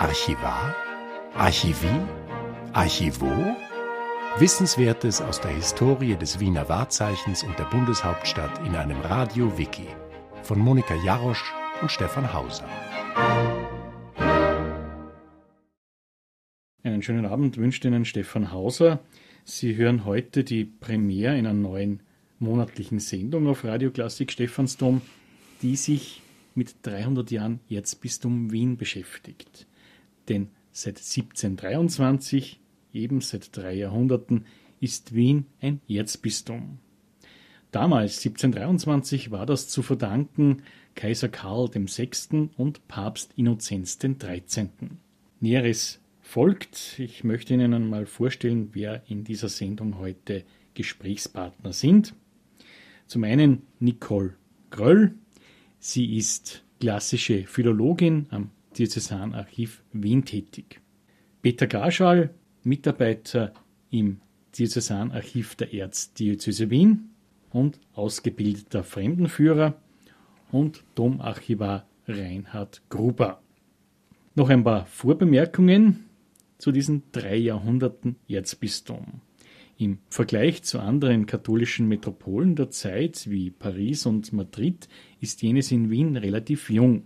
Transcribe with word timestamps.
Archivar? 0.00 0.74
Archivi? 1.34 2.00
Archivo? 2.72 3.54
Wissenswertes 4.38 5.20
aus 5.20 5.42
der 5.42 5.50
Historie 5.50 6.16
des 6.16 6.40
Wiener 6.40 6.70
Wahrzeichens 6.70 7.42
und 7.42 7.58
der 7.58 7.64
Bundeshauptstadt 7.64 8.66
in 8.66 8.74
einem 8.76 8.98
Radio-Wiki 9.02 9.86
von 10.42 10.58
Monika 10.58 10.94
Jarosch 11.04 11.52
und 11.82 11.90
Stefan 11.90 12.32
Hauser. 12.32 12.66
Einen 16.82 17.02
schönen 17.02 17.26
Abend 17.26 17.58
wünscht 17.58 17.84
Ihnen 17.84 18.06
Stefan 18.06 18.52
Hauser. 18.52 19.00
Sie 19.44 19.76
hören 19.76 20.06
heute 20.06 20.44
die 20.44 20.64
Premiere 20.64 21.34
einer 21.34 21.52
neuen 21.52 22.02
monatlichen 22.38 23.00
Sendung 23.00 23.48
auf 23.48 23.64
Radio 23.64 23.90
Klassik 23.90 24.32
Stephansdom, 24.32 25.02
die 25.60 25.76
sich 25.76 26.22
mit 26.54 26.76
300 26.84 27.30
Jahren 27.30 27.60
Erzbistum 27.68 28.50
Wien 28.50 28.78
beschäftigt. 28.78 29.66
Denn 30.28 30.48
seit 30.72 30.98
1723, 30.98 32.60
eben 32.92 33.20
seit 33.20 33.56
drei 33.56 33.74
Jahrhunderten, 33.74 34.44
ist 34.80 35.14
Wien 35.14 35.46
ein 35.60 35.80
Erzbistum. 35.88 36.78
Damals, 37.70 38.18
1723, 38.18 39.30
war 39.30 39.46
das 39.46 39.68
zu 39.68 39.82
verdanken 39.82 40.62
Kaiser 40.94 41.28
Karl 41.28 41.70
VI. 41.72 42.50
und 42.56 42.86
Papst 42.88 43.32
Innozenz 43.36 43.98
XIII. 43.98 44.68
Näheres 45.38 46.00
folgt. 46.20 46.98
Ich 46.98 47.24
möchte 47.24 47.54
Ihnen 47.54 47.74
einmal 47.74 48.06
vorstellen, 48.06 48.70
wer 48.72 49.02
in 49.08 49.24
dieser 49.24 49.48
Sendung 49.48 49.98
heute 49.98 50.44
Gesprächspartner 50.74 51.72
sind. 51.72 52.14
Zum 53.06 53.24
einen 53.24 53.62
Nicole 53.78 54.34
Gröll. 54.70 55.14
Sie 55.78 56.16
ist 56.16 56.64
klassische 56.80 57.46
Philologin 57.46 58.26
am 58.30 58.50
Diözesanarchiv 58.76 59.82
Wien 59.92 60.24
tätig. 60.24 60.80
Peter 61.42 61.66
Gaschal, 61.66 62.30
Mitarbeiter 62.62 63.52
im 63.90 64.20
Diözesanarchiv 64.56 65.56
der 65.56 65.72
Erzdiözese 65.72 66.70
Wien 66.70 67.10
und 67.50 67.80
ausgebildeter 67.94 68.84
Fremdenführer 68.84 69.74
und 70.52 70.84
Domarchivar 70.94 71.86
Reinhard 72.06 72.82
Gruber. 72.88 73.42
Noch 74.34 74.48
ein 74.48 74.64
paar 74.64 74.86
Vorbemerkungen 74.86 76.04
zu 76.58 76.72
diesen 76.72 77.04
drei 77.12 77.36
Jahrhunderten 77.36 78.16
Erzbistum. 78.28 79.20
Im 79.78 79.98
Vergleich 80.10 80.62
zu 80.62 80.78
anderen 80.78 81.24
katholischen 81.26 81.88
Metropolen 81.88 82.54
der 82.54 82.70
Zeit 82.70 83.30
wie 83.30 83.50
Paris 83.50 84.04
und 84.04 84.32
Madrid 84.32 84.88
ist 85.20 85.40
jenes 85.42 85.72
in 85.72 85.90
Wien 85.90 86.16
relativ 86.16 86.68
jung. 86.68 87.04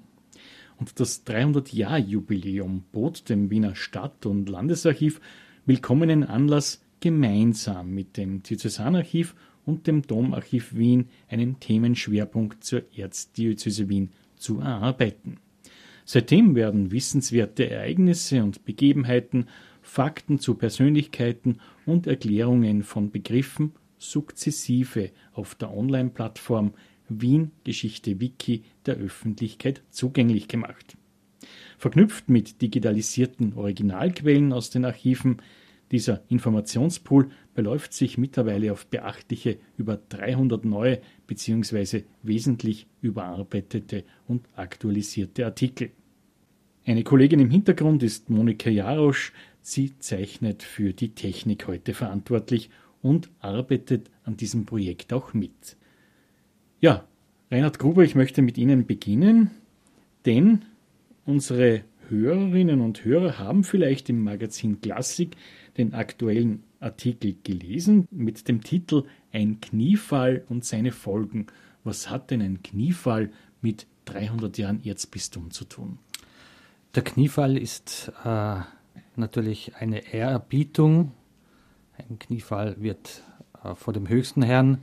Und 0.79 1.01
das 1.01 1.27
300-Jahr-Jubiläum 1.27 2.85
bot 2.93 3.29
dem 3.29 3.51
Wiener 3.51 3.75
Stadt- 3.75 4.27
und 4.27 4.49
Landesarchiv 4.49 5.21
willkommenen 5.67 6.25
Anlass, 6.25 6.81
gemeinsam 7.01 7.91
mit 7.91 8.17
dem 8.17 8.43
Diözesanarchiv 8.43 9.35
und 9.67 9.87
dem 9.87 10.03
Domarchiv 10.03 10.75
Wien 10.75 11.09
einen 11.29 11.61
Themenschwerpunkt 11.61 12.65
zur 12.65 12.83
Erzdiözese 12.97 13.89
Wien 13.89 14.11
zu 14.37 14.61
erarbeiten. 14.61 15.39
Seitdem 16.07 16.55
werden 16.55 16.91
wissenswerte 16.91 17.69
Ereignisse 17.69 18.43
und 18.43 18.65
Begebenheiten, 18.65 19.49
Fakten 19.83 20.39
zu 20.39 20.55
Persönlichkeiten 20.55 21.59
und 21.87 22.07
Erklärungen 22.07 22.83
von 22.83 23.11
Begriffen 23.11 23.73
sukzessive 23.99 25.11
auf 25.33 25.55
der 25.55 25.75
Online-Plattform 25.75 26.73
Wien 27.21 27.51
Geschichte 27.65 28.21
Wiki 28.21 28.63
der 28.87 28.97
Öffentlichkeit 28.97 29.83
zugänglich 29.91 30.49
gemacht. 30.49 30.97
Verknüpft 31.79 32.29
mit 32.29 32.63
digitalisierten 32.63 33.55
Originalquellen 33.55 34.53
aus 34.53 34.71
den 34.71 34.85
Archiven, 34.85 35.39
dieser 35.95 36.23
Informationspool 36.29 37.31
beläuft 37.55 37.93
sich 37.93 38.19
mittlerweile 38.19 38.73
auf 38.73 38.87
beachtliche 38.87 39.59
über 39.77 39.97
300 40.09 40.65
neue 40.65 41.01
bzw. 41.27 42.03
wesentlich 42.23 42.87
überarbeitete 43.01 44.05
und 44.27 44.49
aktualisierte 44.57 45.45
Artikel. 45.45 45.91
Eine 46.87 47.05
Kollegin 47.05 47.41
im 47.41 47.51
Hintergrund 47.51 48.03
ist 48.03 48.29
Monika 48.29 48.71
Jarosch. 48.71 49.33
Sie 49.61 49.99
zeichnet 49.99 50.63
für 50.63 50.93
die 50.93 51.15
Technik 51.15 51.67
heute 51.67 51.95
verantwortlich 51.95 52.71
und 53.01 53.31
arbeitet 53.39 54.11
an 54.25 54.37
diesem 54.37 54.67
Projekt 54.67 55.13
auch 55.13 55.33
mit. 55.33 55.77
Ja, 56.81 57.07
Reinhard 57.55 57.79
Gruber, 57.79 58.03
ich 58.03 58.17
möchte 58.17 58.43
mit 58.43 58.59
Ihnen 58.59 58.85
beginnen, 58.85 59.53
denn 60.27 60.65
unsere 61.25 61.85
Hörerinnen 62.09 62.81
und 62.81 63.05
Hörer 63.05 63.39
haben 63.39 63.63
vielleicht 63.63 64.09
im 64.09 64.25
Magazin 64.25 64.81
Klassik 64.81 65.37
den 65.77 65.95
aktuellen 65.95 66.65
Artikel 66.81 67.37
gelesen 67.45 68.09
mit 68.11 68.49
dem 68.49 68.65
Titel 68.65 69.05
Ein 69.33 69.61
Kniefall 69.61 70.45
und 70.49 70.65
seine 70.65 70.91
Folgen. 70.91 71.47
Was 71.85 72.11
hat 72.11 72.33
denn 72.33 72.43
ein 72.43 72.65
Kniefall 72.65 73.31
mit 73.61 73.87
300 74.07 74.59
Jahren 74.59 74.85
Erzbistum 74.85 75.53
zu 75.53 75.65
tun? 75.65 75.99
Der 76.97 77.05
Kniefall 77.05 77.57
ist 77.57 78.11
äh, 78.25 78.63
natürlich 79.15 79.77
eine 79.77 80.13
Ehrerbietung. 80.13 81.13
Ein 81.99 82.19
Kniefall 82.19 82.83
wird 82.83 83.23
äh, 83.63 83.77
vor 83.77 83.93
dem 83.93 84.09
höchsten 84.09 84.43
Herrn 84.43 84.79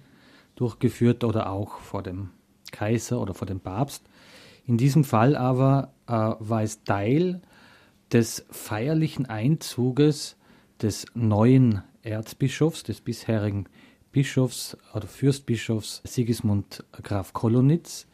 durchgeführt 0.55 1.25
oder 1.25 1.49
auch 1.49 1.79
vor 1.79 2.01
dem 2.01 2.29
Kaiser 2.71 3.21
oder 3.21 3.33
vor 3.33 3.45
dem 3.45 3.59
Papst. 3.59 4.03
In 4.65 4.77
diesem 4.77 5.03
Fall 5.03 5.35
aber 5.35 5.93
äh, 6.07 6.11
war 6.11 6.63
es 6.63 6.83
Teil 6.83 7.41
des 8.11 8.45
feierlichen 8.49 9.25
Einzuges 9.25 10.37
des 10.81 11.05
neuen 11.13 11.83
Erzbischofs, 12.03 12.83
des 12.83 13.01
bisherigen 13.01 13.65
Bischofs 14.11 14.77
oder 14.93 15.07
Fürstbischofs 15.07 16.01
Sigismund 16.03 16.83
Graf 17.03 17.33
Kolonitz, 17.33 18.07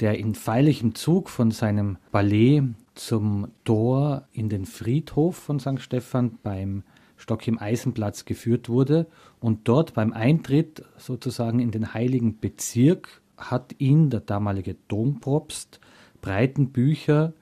der 0.00 0.18
in 0.18 0.34
feierlichem 0.34 0.94
Zug 0.94 1.30
von 1.30 1.50
seinem 1.50 1.98
Ballet 2.10 2.62
zum 2.94 3.48
Tor 3.64 4.26
in 4.32 4.48
den 4.48 4.66
Friedhof 4.66 5.36
von 5.36 5.60
St. 5.60 5.80
Stephan 5.80 6.38
beim 6.42 6.82
Stock 7.16 7.46
im 7.46 7.58
Eisenplatz 7.58 8.24
geführt 8.24 8.68
wurde 8.68 9.06
und 9.40 9.68
dort 9.68 9.94
beim 9.94 10.12
Eintritt 10.12 10.84
sozusagen 10.98 11.60
in 11.60 11.70
den 11.70 11.94
heiligen 11.94 12.38
Bezirk 12.38 13.22
hat 13.36 13.74
ihn 13.78 14.10
der 14.10 14.20
damalige 14.20 14.76
Dompropst 14.88 15.80
Breitenbücher 16.20 17.34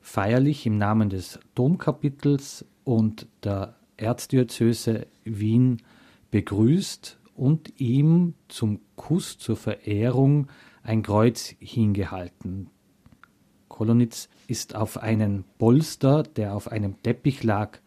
feierlich 0.00 0.66
im 0.66 0.78
Namen 0.78 1.10
des 1.10 1.38
Domkapitels 1.54 2.64
und 2.84 3.26
der 3.44 3.76
Erzdiözese 3.96 5.06
Wien 5.24 5.82
begrüßt 6.30 7.18
und 7.34 7.80
ihm 7.80 8.34
zum 8.48 8.80
Kuss 8.96 9.38
zur 9.38 9.56
Verehrung 9.56 10.48
ein 10.82 11.02
Kreuz 11.02 11.54
hingehalten. 11.58 12.70
Kolonitz 13.68 14.28
ist 14.46 14.74
auf 14.74 14.98
einen 14.98 15.44
Polster, 15.58 16.22
der 16.22 16.54
auf 16.54 16.70
einem 16.70 17.02
Teppich 17.02 17.42
lag, 17.42 17.78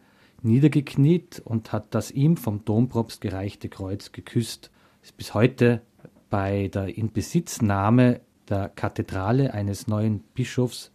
niedergekniet 0.41 1.41
und 1.43 1.71
hat 1.71 1.93
das 1.95 2.11
ihm 2.11 2.37
vom 2.37 2.65
Dompropst 2.65 3.21
gereichte 3.21 3.69
Kreuz 3.69 4.11
geküsst. 4.11 4.71
Ist 5.01 5.17
bis 5.17 5.33
heute 5.33 5.81
bei 6.33 6.67
der 6.67 6.97
Inbesitznahme 6.97 8.19
der 8.49 8.67
Kathedrale 8.69 9.53
eines 9.53 9.85
neuen 9.85 10.21
Bischofs 10.33 10.91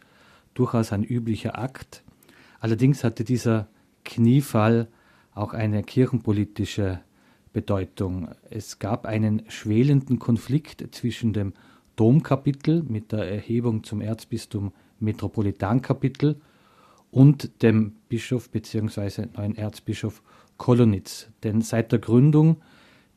durchaus 0.53 0.93
ein 0.93 1.05
üblicher 1.05 1.57
Akt. 1.57 2.03
Allerdings 2.59 3.05
hatte 3.05 3.23
dieser 3.23 3.69
Kniefall 4.05 4.89
auch 5.33 5.55
eine 5.55 5.85
kirchenpolitische 5.85 7.03
Bedeutung. 7.53 8.31
Es 8.51 8.81
gab 8.81 9.07
einen 9.07 9.45
schwelenden 9.47 10.19
Konflikt 10.19 10.85
zwischen 10.93 11.33
dem 11.33 11.53
Domkapitel 11.95 12.83
mit 12.83 13.13
der 13.13 13.31
Erhebung 13.31 13.85
zum 13.85 14.01
Erzbistum 14.01 14.73
Metropolitankapitel 14.99 16.41
und 17.13 17.63
dem 17.63 17.93
Bischof 18.09 18.51
bzw. 18.51 19.27
neuen 19.37 19.55
Erzbischof 19.55 20.21
Kolonitz. 20.57 21.29
Denn 21.45 21.63
seit 21.63 21.93
der 21.93 22.01
Gründung 22.01 22.61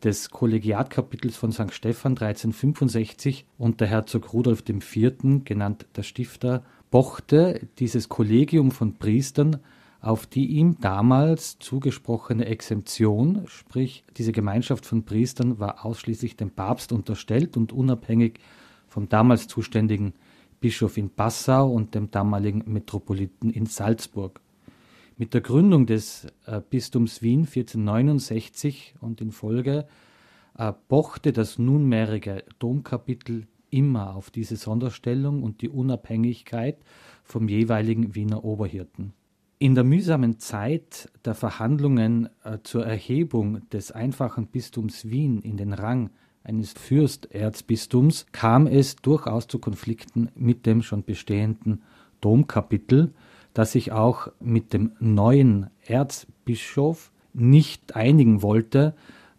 des 0.04 0.30
Kollegiatkapitels 0.30 1.38
von 1.38 1.52
St. 1.52 1.74
Stephan 1.74 2.14
1365 2.14 3.46
unter 3.58 3.86
Herzog 3.86 4.34
Rudolf 4.34 4.64
IV., 4.68 5.44
genannt 5.44 5.86
der 5.96 6.04
Stifter, 6.04 6.64
pochte 6.90 7.68
dieses 7.80 8.10
Kollegium 8.10 8.72
von 8.72 8.96
Priestern 8.98 9.60
auf 10.02 10.26
die 10.26 10.48
ihm 10.48 10.80
damals 10.82 11.60
zugesprochene 11.60 12.46
Exemption, 12.46 13.44
sprich 13.46 14.04
diese 14.18 14.32
Gemeinschaft 14.32 14.86
von 14.86 15.04
Priestern 15.04 15.60
war 15.60 15.86
ausschließlich 15.86 16.36
dem 16.36 16.50
Papst 16.50 16.92
unterstellt 16.92 17.56
und 17.56 17.72
unabhängig 17.72 18.40
vom 18.88 19.08
damals 19.10 19.48
zuständigen 19.48 20.14
Bischof 20.60 20.98
in 20.98 21.12
Passau 21.12 21.72
und 21.72 21.94
dem 21.94 22.10
damaligen 22.10 22.64
Metropoliten 22.66 23.52
in 23.52 23.68
Salzburg. 23.68 24.42
Mit 25.18 25.34
der 25.34 25.42
Gründung 25.42 25.86
des 25.86 26.28
äh, 26.46 26.62
Bistums 26.68 27.22
Wien 27.22 27.42
1469 27.42 28.96
und 29.02 29.22
in 29.22 29.32
Folge 29.32 29.86
äh, 30.58 30.74
pochte 30.88 31.32
das 31.34 31.60
nunmehrige 31.60 32.44
Domkapitel 32.60 33.48
immer 33.70 34.16
auf 34.16 34.30
diese 34.30 34.56
Sonderstellung 34.56 35.44
und 35.44 35.62
die 35.62 35.70
Unabhängigkeit 35.70 36.78
vom 37.24 37.48
jeweiligen 37.48 38.16
Wiener 38.16 38.44
Oberhirten. 38.44 39.14
In 39.60 39.76
der 39.76 39.84
mühsamen 39.84 40.40
Zeit 40.40 41.10
der 41.24 41.36
Verhandlungen 41.36 42.30
äh, 42.44 42.58
zur 42.64 42.86
Erhebung 42.86 43.70
des 43.70 43.92
einfachen 43.92 44.48
Bistums 44.48 45.10
Wien 45.10 45.40
in 45.42 45.58
den 45.58 45.74
Rang 45.74 46.10
eines 46.44 46.74
Fürsterzbistums 46.74 48.26
kam 48.32 48.66
es 48.66 48.96
durchaus 48.96 49.48
zu 49.48 49.60
Konflikten 49.60 50.30
mit 50.34 50.66
dem 50.66 50.82
schon 50.82 51.04
bestehenden 51.04 51.84
Domkapitel, 52.20 53.14
das 53.54 53.74
sich 53.74 53.92
auch 53.92 54.30
mit 54.40 54.74
dem 54.74 54.94
neuen 55.00 55.70
Erzbischof 55.86 57.12
nicht 57.34 57.96
einigen 57.96 58.42
wollte, 58.42 58.96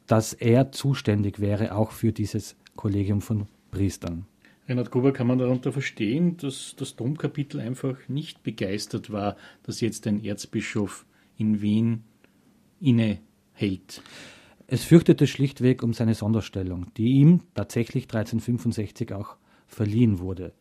dass 0.07 0.33
er 0.33 0.73
zuständig 0.73 1.41
wäre 1.41 1.75
auch 1.75 1.93
für 1.93 2.13
dieses 2.13 2.57
Kollegium 2.77 3.21
von 3.21 3.47
Priestern. 3.71 4.27
Reinhard 4.69 4.91
Gruber, 4.91 5.13
kann 5.13 5.27
man 5.27 5.39
darunter 5.39 5.73
verstehen, 5.73 6.37
dass 6.37 6.75
das 6.77 6.95
Domkapitel 6.97 7.61
einfach 7.61 7.97
nicht 8.09 8.43
begeistert 8.43 9.11
war, 9.11 9.37
dass 9.65 9.81
jetzt 9.81 10.07
ein 10.07 10.23
Erzbischof 10.25 11.05
in 11.37 11.61
Wien 11.61 12.05
innehält? 12.81 14.03
Es 14.67 14.85
fürchtete 14.85 15.27
schlichtweg 15.27 15.83
um 15.83 15.93
seine 15.93 16.15
Sonderstellung, 16.15 16.87
die 16.97 17.09
ihm 17.09 17.41
tatsächlich 17.55 18.05
1365 18.05 19.13
auch 19.13 19.37
verliehen 19.67 20.21
wurde. 20.21 20.53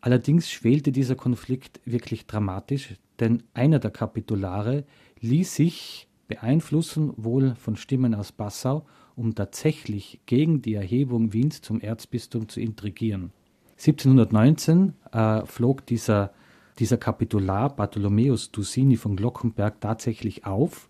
Allerdings 0.00 0.50
schwelte 0.50 0.92
dieser 0.92 1.14
Konflikt 1.14 1.80
wirklich 1.84 2.26
dramatisch, 2.26 2.94
denn 3.18 3.42
einer 3.52 3.78
der 3.78 3.90
Kapitulare 3.90 4.84
ließ 5.20 5.54
sich 5.54 6.08
beeinflussen 6.26 7.12
wohl 7.16 7.54
von 7.56 7.76
Stimmen 7.76 8.14
aus 8.14 8.32
Passau, 8.32 8.86
um 9.16 9.34
tatsächlich 9.34 10.20
gegen 10.26 10.62
die 10.62 10.74
Erhebung 10.74 11.32
Wiens 11.32 11.60
zum 11.60 11.80
Erzbistum 11.80 12.48
zu 12.48 12.60
intrigieren. 12.60 13.32
1719 13.72 14.94
äh, 15.12 15.44
flog 15.44 15.84
dieser, 15.86 16.32
dieser 16.78 16.96
Kapitular 16.96 17.74
Bartholomäus 17.74 18.52
Dusini 18.52 18.96
von 18.96 19.16
Glockenberg 19.16 19.80
tatsächlich 19.80 20.46
auf 20.46 20.88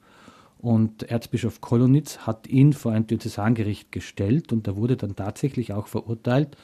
und 0.59 1.05
Erzbischof 1.05 1.61
Kolonitz 1.61 2.19
hat 2.19 2.47
ihn 2.47 2.73
vor 2.73 2.93
ein 2.93 3.07
Diözesangericht 3.07 3.91
gestellt 3.91 4.53
und 4.53 4.67
er 4.67 4.77
wurde 4.77 4.97
dann 4.97 5.17
tatsächlich 5.17 5.73
auch 5.73 5.87
verurteilt 5.87 6.57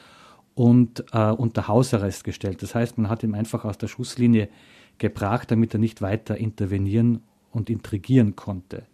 und 0.57 1.05
äh, 1.13 1.29
unter 1.29 1.67
Hausarrest 1.67 2.23
gestellt. 2.23 2.63
Das 2.63 2.73
heißt, 2.73 2.97
man 2.97 3.11
hat 3.11 3.21
ihn 3.21 3.35
einfach 3.35 3.63
aus 3.63 3.77
der 3.77 3.87
Schusslinie 3.87 4.49
gebracht, 4.97 5.51
damit 5.51 5.75
er 5.75 5.79
nicht 5.79 6.01
weiter 6.01 6.35
intervenieren 6.35 7.21
und 7.51 7.69
intrigieren 7.69 8.35
konnte. 8.35 8.87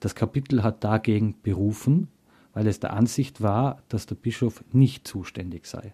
Das 0.00 0.14
Kapitel 0.14 0.62
hat 0.62 0.82
dagegen 0.82 1.34
berufen, 1.42 2.08
weil 2.54 2.66
es 2.66 2.80
der 2.80 2.94
Ansicht 2.94 3.42
war, 3.42 3.82
dass 3.90 4.06
der 4.06 4.14
Bischof 4.14 4.64
nicht 4.72 5.06
zuständig 5.06 5.66
sei. 5.66 5.92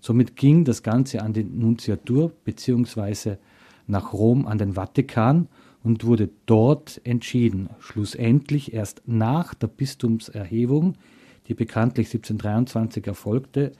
Somit 0.00 0.34
ging 0.34 0.64
das 0.64 0.82
Ganze 0.82 1.22
an 1.22 1.32
die 1.32 1.44
Nunziatur 1.44 2.32
bzw. 2.44 3.36
nach 3.86 4.12
Rom 4.12 4.48
an 4.48 4.58
den 4.58 4.72
Vatikan 4.72 5.46
und 5.84 6.04
wurde 6.04 6.28
dort 6.46 7.00
entschieden, 7.04 7.70
schlussendlich 7.78 8.74
erst 8.74 9.02
nach 9.06 9.54
der 9.54 9.68
Bistumserhebung, 9.68 10.94
die 11.46 11.54
bekanntlich 11.54 12.08
1723 12.08 13.06
erfolgte, 13.06 13.70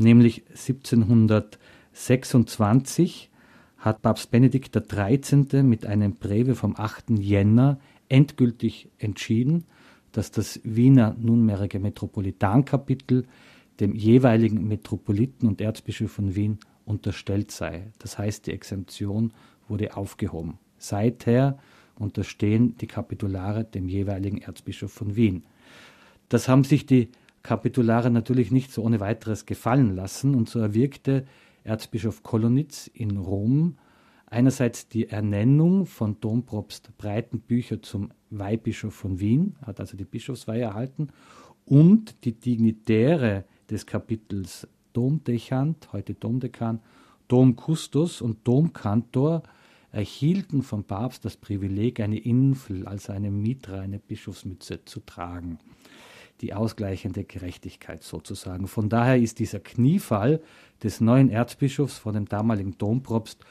nämlich 0.00 0.42
1726 0.48 3.30
hat 3.78 4.02
Papst 4.02 4.30
Benedikt 4.30 4.72
XIII. 4.72 5.62
mit 5.62 5.86
einem 5.86 6.14
Breve 6.14 6.54
vom 6.54 6.76
8. 6.76 7.18
Jänner 7.18 7.80
endgültig 8.08 8.90
entschieden, 8.98 9.64
dass 10.12 10.30
das 10.30 10.60
Wiener 10.64 11.16
nunmehrige 11.18 11.78
Metropolitankapitel 11.78 13.26
dem 13.78 13.94
jeweiligen 13.94 14.66
Metropoliten 14.68 15.48
und 15.48 15.60
Erzbischof 15.60 16.12
von 16.12 16.34
Wien 16.34 16.58
unterstellt 16.84 17.50
sei. 17.50 17.92
Das 17.98 18.18
heißt, 18.18 18.46
die 18.46 18.52
Exemption 18.52 19.32
wurde 19.68 19.96
aufgehoben. 19.96 20.58
Seither 20.76 21.58
unterstehen 21.94 22.76
die 22.78 22.86
Kapitulare 22.86 23.64
dem 23.64 23.88
jeweiligen 23.88 24.42
Erzbischof 24.42 24.92
von 24.92 25.16
Wien. 25.16 25.44
Das 26.28 26.48
haben 26.48 26.64
sich 26.64 26.86
die 26.86 27.10
Kapitulare 27.42 28.10
natürlich 28.10 28.50
nicht 28.50 28.72
so 28.72 28.82
ohne 28.82 29.00
weiteres 29.00 29.46
gefallen 29.46 29.94
lassen 29.94 30.34
und 30.34 30.48
so 30.48 30.58
erwirkte 30.58 31.26
Erzbischof 31.64 32.22
Kolonitz 32.22 32.86
in 32.86 33.16
Rom 33.16 33.76
einerseits 34.30 34.88
die 34.88 35.08
Ernennung 35.08 35.86
von 35.86 36.20
Dompropst 36.20 36.96
Breitenbücher 36.96 37.82
zum 37.82 38.10
Weihbischof 38.30 38.94
von 38.94 39.20
Wien, 39.20 39.56
hat 39.62 39.80
also 39.80 39.96
die 39.96 40.04
Bischofsweihe 40.04 40.62
erhalten, 40.62 41.08
und 41.64 42.24
die 42.24 42.32
Dignitäre 42.32 43.44
des 43.68 43.86
Kapitels 43.86 44.66
Domdechant, 44.92 45.92
heute 45.92 46.14
Domdekan, 46.14 46.80
Domkustos 47.28 48.22
und 48.22 48.46
Domkantor 48.46 49.42
erhielten 49.92 50.62
vom 50.62 50.84
Papst 50.84 51.24
das 51.24 51.36
Privileg, 51.36 52.00
eine 52.00 52.18
Infel, 52.18 52.86
also 52.86 53.12
eine 53.12 53.30
Mitra, 53.30 53.80
eine 53.80 53.98
Bischofsmütze 53.98 54.84
zu 54.84 55.00
tragen. 55.00 55.58
Die 56.40 56.54
ausgleichende 56.54 57.24
Gerechtigkeit 57.24 58.02
sozusagen. 58.02 58.66
Von 58.66 58.88
daher 58.88 59.18
ist 59.18 59.38
dieser 59.38 59.60
Kniefall 59.60 60.40
des 60.82 61.00
neuen 61.00 61.28
Erzbischofs 61.28 61.98
von 61.98 62.14
dem 62.14 62.26
damaligen 62.26 62.78
Dompropst 62.78 63.44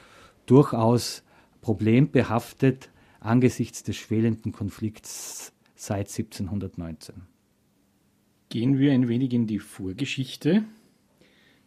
durchaus 0.45 1.23
problembehaftet 1.61 2.89
angesichts 3.19 3.83
des 3.83 3.97
schwelenden 3.97 4.51
Konflikts 4.51 5.53
seit 5.75 6.07
1719. 6.07 7.15
Gehen 8.49 8.79
wir 8.79 8.91
ein 8.91 9.07
wenig 9.07 9.33
in 9.33 9.45
die 9.45 9.59
Vorgeschichte. 9.59 10.63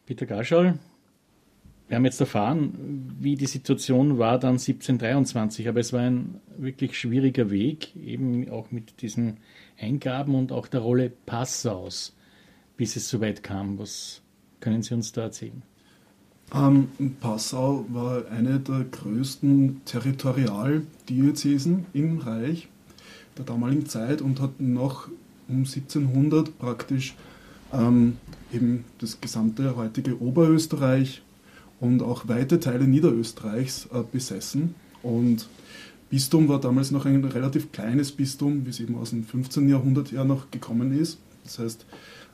Peter 0.07 0.27
Gaschal, 0.27 0.79
wir 1.89 1.97
haben 1.97 2.05
jetzt 2.05 2.21
erfahren, 2.21 3.15
wie 3.21 3.37
die 3.37 3.47
Situation 3.47 4.19
war 4.19 4.39
dann 4.39 4.53
1723, 4.53 5.69
aber 5.69 5.81
es 5.81 5.93
war 5.93 6.01
ein 6.01 6.41
wirklich 6.57 6.99
schwieriger 6.99 7.51
Weg, 7.51 7.95
eben 7.97 8.49
auch 8.51 8.71
mit 8.71 9.03
diesen 9.03 9.39
Eingaben 9.79 10.35
und 10.35 10.53
auch 10.53 10.67
der 10.67 10.81
Rolle 10.81 11.11
Passaus, 11.11 12.15
bis 12.77 12.97
es 12.97 13.09
soweit 13.09 13.43
kam. 13.43 13.79
Was 13.79 14.23
können 14.61 14.83
Sie 14.83 14.95
uns 14.95 15.13
da 15.13 15.23
erzählen? 15.23 15.63
Ähm, 16.55 16.89
Passau 17.21 17.87
war 17.89 18.27
eine 18.31 18.61
der 18.61 18.85
größten 18.85 19.83
Territorialdiözesen 19.85 21.87
im 21.95 22.19
Reich 22.19 22.69
der 23.39 23.47
damaligen 23.47 23.87
Zeit 23.87 24.21
und 24.21 24.41
hat 24.41 24.61
noch 24.61 25.09
um 25.49 25.59
1700 25.59 26.59
praktisch 26.59 27.15
ähm, 27.73 28.19
eben 28.53 28.85
das 28.99 29.21
gesamte 29.21 29.77
heutige 29.77 30.21
Oberösterreich 30.21 31.23
und 31.81 32.03
auch 32.03 32.29
weite 32.29 32.61
Teile 32.61 32.87
Niederösterreichs 32.87 33.87
äh, 33.87 34.03
besessen. 34.11 34.75
Und 35.03 35.49
Bistum 36.13 36.47
war 36.47 36.61
damals 36.61 36.91
noch 36.91 37.07
ein 37.07 37.25
relativ 37.25 37.73
kleines 37.73 38.13
Bistum, 38.13 38.67
wie 38.67 38.69
es 38.71 38.81
eben 38.81 38.99
aus 38.99 39.11
dem 39.11 39.25
15. 39.25 39.67
Jahrhundert 39.71 40.13
ja 40.13 40.25
noch 40.25 40.51
gekommen 40.51 40.93
ist. 40.93 41.19
Das 41.43 41.59
heißt, 41.59 41.87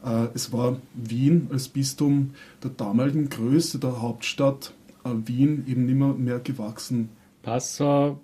äh, 0.04 0.26
es 0.34 0.52
war 0.52 0.80
Wien 0.94 1.46
als 1.52 1.68
Bistum 1.68 2.30
der 2.60 2.72
damaligen 2.72 3.28
Größe 3.28 3.78
der 3.78 4.02
Hauptstadt 4.02 4.74
äh, 5.04 5.10
Wien 5.26 5.64
eben 5.68 5.86
nimmer 5.86 6.12
mehr 6.14 6.40
gewachsen. 6.40 7.10
Passau 7.42 8.20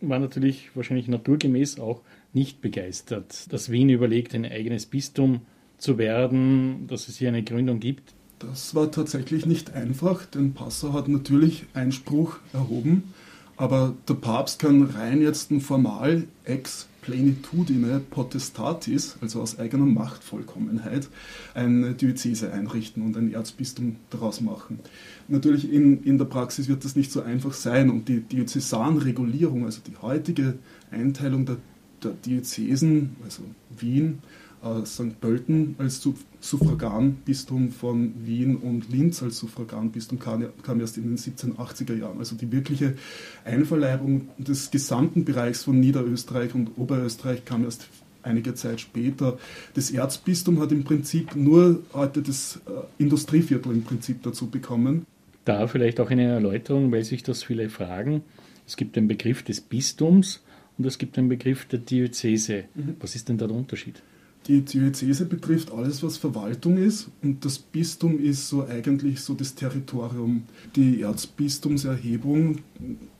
war 0.00 0.18
natürlich 0.18 0.74
wahrscheinlich 0.74 1.06
naturgemäß 1.06 1.78
auch 1.78 2.00
nicht 2.32 2.60
begeistert, 2.60 3.52
dass 3.52 3.70
Wien 3.70 3.88
überlegt, 3.88 4.34
ein 4.34 4.44
eigenes 4.44 4.86
Bistum 4.86 5.42
zu 5.78 5.96
werden, 5.96 6.88
dass 6.88 7.06
es 7.06 7.18
hier 7.18 7.28
eine 7.28 7.44
Gründung 7.44 7.78
gibt. 7.78 8.14
Das 8.40 8.74
war 8.74 8.90
tatsächlich 8.90 9.46
nicht 9.46 9.74
einfach, 9.74 10.26
denn 10.26 10.54
Passau 10.54 10.92
hat 10.92 11.06
natürlich 11.06 11.66
Einspruch 11.72 12.40
erhoben, 12.52 13.14
aber 13.56 13.94
der 14.08 14.14
Papst 14.14 14.58
kann 14.58 14.82
rein 14.82 15.22
jetzt 15.22 15.50
formal 15.60 16.24
ex 16.44 16.88
plenitudine 17.06 18.00
potestatis, 18.00 19.16
also 19.20 19.40
aus 19.40 19.60
eigener 19.60 19.86
Machtvollkommenheit, 19.86 21.08
eine 21.54 21.94
Diözese 21.94 22.52
einrichten 22.52 23.04
und 23.04 23.16
ein 23.16 23.32
Erzbistum 23.32 23.96
daraus 24.10 24.40
machen. 24.40 24.80
Natürlich 25.28 25.72
in, 25.72 26.02
in 26.02 26.18
der 26.18 26.24
Praxis 26.24 26.66
wird 26.68 26.84
das 26.84 26.96
nicht 26.96 27.12
so 27.12 27.22
einfach 27.22 27.52
sein 27.52 27.90
und 27.90 28.08
die 28.08 28.20
Diözesanregulierung, 28.20 29.64
also 29.64 29.80
die 29.86 29.96
heutige 30.02 30.54
Einteilung 30.90 31.46
der, 31.46 31.58
der 32.02 32.10
Diözesen, 32.10 33.14
also 33.22 33.44
Wien, 33.78 34.18
St. 34.84 35.20
Pölten 35.20 35.74
als 35.78 36.06
Suffraganbistum 36.40 37.70
von 37.70 38.14
Wien 38.24 38.56
und 38.56 38.90
Linz 38.90 39.22
als 39.22 39.38
Suffraganbistum 39.38 40.18
kam, 40.18 40.46
kam 40.62 40.80
erst 40.80 40.96
in 40.96 41.04
den 41.04 41.16
1780er 41.16 41.94
Jahren. 41.94 42.18
Also 42.18 42.36
die 42.36 42.50
wirkliche 42.52 42.94
Einverleibung 43.44 44.28
des 44.38 44.70
gesamten 44.70 45.24
Bereichs 45.24 45.64
von 45.64 45.78
Niederösterreich 45.80 46.54
und 46.54 46.76
Oberösterreich 46.76 47.44
kam 47.44 47.64
erst 47.64 47.88
einige 48.22 48.54
Zeit 48.54 48.80
später. 48.80 49.38
Das 49.74 49.90
Erzbistum 49.90 50.60
hat 50.60 50.72
im 50.72 50.84
Prinzip 50.84 51.36
nur 51.36 51.82
heute 51.92 52.22
das 52.22 52.60
äh, 52.66 53.02
Industrieviertel 53.02 53.72
im 53.72 53.84
Prinzip 53.84 54.22
dazu 54.22 54.50
bekommen. 54.50 55.06
Da 55.44 55.68
vielleicht 55.68 56.00
auch 56.00 56.10
eine 56.10 56.24
Erläuterung, 56.24 56.90
weil 56.90 57.04
sich 57.04 57.22
das 57.22 57.44
viele 57.44 57.70
fragen. 57.70 58.22
Es 58.66 58.76
gibt 58.76 58.96
den 58.96 59.06
Begriff 59.06 59.44
des 59.44 59.60
Bistums 59.60 60.42
und 60.76 60.84
es 60.86 60.98
gibt 60.98 61.16
den 61.16 61.28
Begriff 61.28 61.66
der 61.66 61.78
Diözese. 61.78 62.64
Mhm. 62.74 62.96
Was 63.00 63.14
ist 63.14 63.28
denn 63.28 63.38
da 63.38 63.46
der 63.46 63.56
Unterschied? 63.56 64.02
Die 64.46 64.60
Diözese 64.60 65.24
betrifft 65.24 65.72
alles, 65.72 66.04
was 66.04 66.18
Verwaltung 66.18 66.76
ist 66.76 67.08
und 67.20 67.44
das 67.44 67.58
Bistum 67.58 68.20
ist 68.20 68.48
so 68.48 68.64
eigentlich 68.64 69.20
so 69.20 69.34
das 69.34 69.56
Territorium. 69.56 70.44
Die 70.76 71.02
Erzbistumserhebung, 71.02 72.58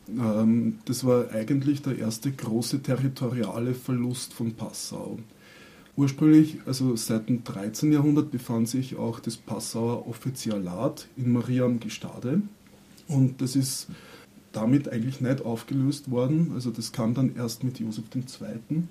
ähm, 0.09 0.79
das 0.85 1.03
war 1.03 1.29
eigentlich 1.31 1.81
der 1.81 1.97
erste 1.97 2.31
große 2.31 2.81
territoriale 2.81 3.73
Verlust 3.73 4.33
von 4.33 4.53
Passau. 4.53 5.19
Ursprünglich, 5.97 6.59
also 6.65 6.95
seit 6.95 7.27
dem 7.27 7.43
13. 7.43 7.91
Jahrhundert, 7.91 8.31
befand 8.31 8.69
sich 8.69 8.95
auch 8.95 9.19
das 9.19 9.35
Passauer 9.35 10.07
Offizialat 10.07 11.07
in 11.17 11.33
Maria 11.33 11.65
am 11.65 11.81
Gestade 11.81 12.41
und 13.09 13.41
das 13.41 13.57
ist 13.57 13.87
damit 14.53 14.87
eigentlich 14.87 15.19
nicht 15.19 15.43
aufgelöst 15.43 16.09
worden. 16.09 16.51
Also 16.53 16.71
das 16.71 16.93
kam 16.93 17.13
dann 17.13 17.35
erst 17.35 17.65
mit 17.65 17.79
Josef 17.79 18.05
II. 18.15 18.83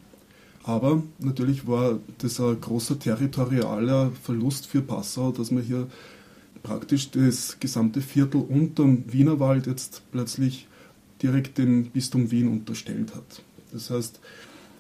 Aber 0.66 1.00
natürlich 1.20 1.68
war 1.68 2.00
das 2.18 2.40
ein 2.40 2.60
großer 2.60 2.98
territorialer 2.98 4.10
Verlust 4.24 4.66
für 4.66 4.82
Passau, 4.82 5.30
dass 5.30 5.52
man 5.52 5.62
hier 5.62 5.86
praktisch 6.64 7.12
das 7.12 7.58
gesamte 7.60 8.00
Viertel 8.00 8.40
unterm 8.40 9.04
Wienerwald 9.06 9.68
jetzt 9.68 10.02
plötzlich 10.10 10.66
direkt 11.22 11.58
dem 11.58 11.84
Bistum 11.90 12.32
Wien 12.32 12.48
unterstellt 12.48 13.14
hat. 13.14 13.42
Das 13.72 13.90
heißt, 13.90 14.18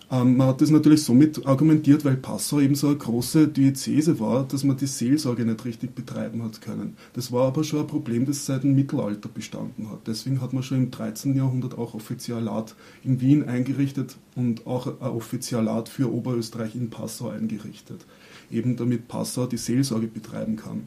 ähm, 0.08 0.36
man 0.36 0.48
hat 0.48 0.60
das 0.60 0.70
natürlich 0.70 1.02
somit 1.02 1.46
argumentiert, 1.46 2.04
weil 2.04 2.16
Passau 2.16 2.60
eben 2.60 2.76
so 2.76 2.86
eine 2.88 2.96
große 2.96 3.48
Diözese 3.48 4.20
war, 4.20 4.44
dass 4.44 4.62
man 4.62 4.76
die 4.76 4.86
Seelsorge 4.86 5.44
nicht 5.44 5.64
richtig 5.64 5.96
betreiben 5.96 6.44
hat 6.44 6.60
können. 6.60 6.96
Das 7.14 7.32
war 7.32 7.48
aber 7.48 7.64
schon 7.64 7.80
ein 7.80 7.86
Problem, 7.88 8.24
das 8.24 8.46
seit 8.46 8.62
dem 8.62 8.76
Mittelalter 8.76 9.28
bestanden 9.28 9.90
hat. 9.90 10.06
Deswegen 10.06 10.40
hat 10.40 10.52
man 10.52 10.62
schon 10.62 10.78
im 10.78 10.90
13. 10.92 11.36
Jahrhundert 11.36 11.76
auch 11.76 11.94
Offizialat 11.94 12.76
in 13.02 13.20
Wien 13.20 13.48
eingerichtet 13.48 14.16
und 14.36 14.64
auch 14.66 14.86
ein 14.86 15.10
Offizialat 15.10 15.88
für 15.88 16.12
Oberösterreich 16.12 16.76
in 16.76 16.88
Passau 16.88 17.30
eingerichtet. 17.30 18.06
Eben 18.48 18.76
damit 18.76 19.08
Passau 19.08 19.46
die 19.46 19.56
Seelsorge 19.56 20.06
betreiben 20.06 20.54
kann. 20.54 20.86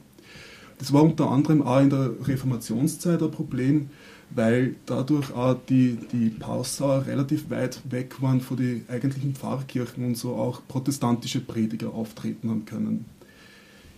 Das 0.77 0.93
war 0.93 1.03
unter 1.03 1.29
anderem 1.29 1.61
auch 1.61 1.81
in 1.81 1.89
der 1.89 2.11
Reformationszeit 2.25 3.21
ein 3.21 3.31
Problem, 3.31 3.89
weil 4.31 4.75
dadurch 4.85 5.33
auch 5.33 5.57
die, 5.67 5.97
die 6.11 6.29
Passauer 6.29 7.05
relativ 7.05 7.49
weit 7.49 7.81
weg 7.89 8.21
waren 8.21 8.41
von 8.41 8.57
den 8.57 8.85
eigentlichen 8.89 9.35
Pfarrkirchen 9.35 10.05
und 10.05 10.15
so 10.15 10.35
auch 10.35 10.61
protestantische 10.67 11.41
Prediger 11.41 11.93
auftreten 11.93 12.49
haben 12.49 12.65
können. 12.65 13.05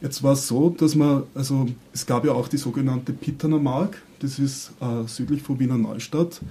Jetzt 0.01 0.23
war 0.23 0.33
es 0.33 0.47
so, 0.47 0.69
dass 0.69 0.95
man, 0.95 1.23
also 1.35 1.67
es 1.93 2.05
gab 2.05 2.25
ja 2.25 2.31
auch 2.31 2.47
die 2.47 2.57
sogenannte 2.57 3.13
Pitterner 3.13 3.59
Mark, 3.59 4.01
das 4.19 4.39
ist 4.39 4.71
äh, 4.79 5.07
südlich 5.07 5.43
von 5.43 5.59
Wiener 5.59 5.77
Neustadt, 5.77 6.41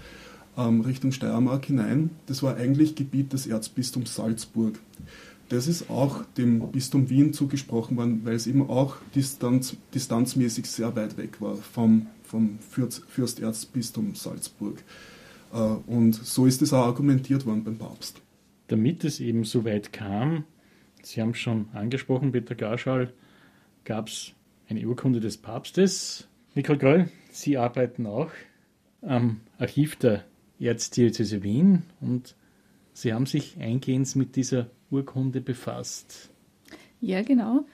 ähm, 0.56 0.82
Richtung 0.82 1.12
Steiermark 1.12 1.66
hinein. 1.66 2.10
Das 2.26 2.42
war 2.42 2.56
eigentlich 2.56 2.94
Gebiet 2.94 3.32
des 3.32 3.46
Erzbistums 3.46 4.14
Salzburg. 4.14 4.78
Das 5.50 5.66
ist 5.66 5.90
auch 5.90 6.24
dem 6.38 6.72
Bistum 6.72 7.10
Wien 7.10 7.32
zugesprochen 7.32 7.96
worden, 7.96 8.20
weil 8.24 8.34
es 8.34 8.46
eben 8.46 8.68
auch 8.70 8.96
distanz, 9.14 9.76
distanzmäßig 9.92 10.66
sehr 10.66 10.96
weit 10.96 11.18
weg 11.18 11.40
war 11.40 11.56
vom 11.56 12.06
vom 12.30 12.58
Fürsterzbistum 12.60 14.14
Salzburg. 14.14 14.82
Äh, 15.52 15.56
und 15.56 16.14
so 16.14 16.46
ist 16.46 16.62
es 16.62 16.72
auch 16.72 16.86
argumentiert 16.86 17.44
worden 17.44 17.64
beim 17.64 17.76
Papst. 17.76 18.22
Damit 18.68 19.04
es 19.04 19.20
eben 19.20 19.44
so 19.44 19.64
weit 19.64 19.92
kam, 19.92 20.44
Sie 21.02 21.20
haben 21.20 21.34
schon 21.34 21.68
angesprochen, 21.72 22.30
Peter 22.32 22.54
Garschall, 22.54 23.12
gab 23.84 24.08
es 24.08 24.32
eine 24.68 24.86
Urkunde 24.86 25.18
des 25.18 25.38
Papstes. 25.38 26.28
Nicole 26.54 26.78
Groll, 26.78 27.08
Sie 27.30 27.56
arbeiten 27.56 28.06
auch 28.06 28.30
am 29.00 29.40
Archiv 29.58 29.96
der 29.96 30.24
Erzdiözese 30.60 31.42
Wien 31.42 31.84
und 32.00 32.36
Sie 32.92 33.14
haben 33.14 33.26
sich 33.26 33.56
eingehend 33.58 34.14
mit 34.14 34.36
dieser 34.36 34.68
Urkunde 34.90 35.40
befasst. 35.40 36.30
Ja, 37.00 37.22
genau. 37.22 37.64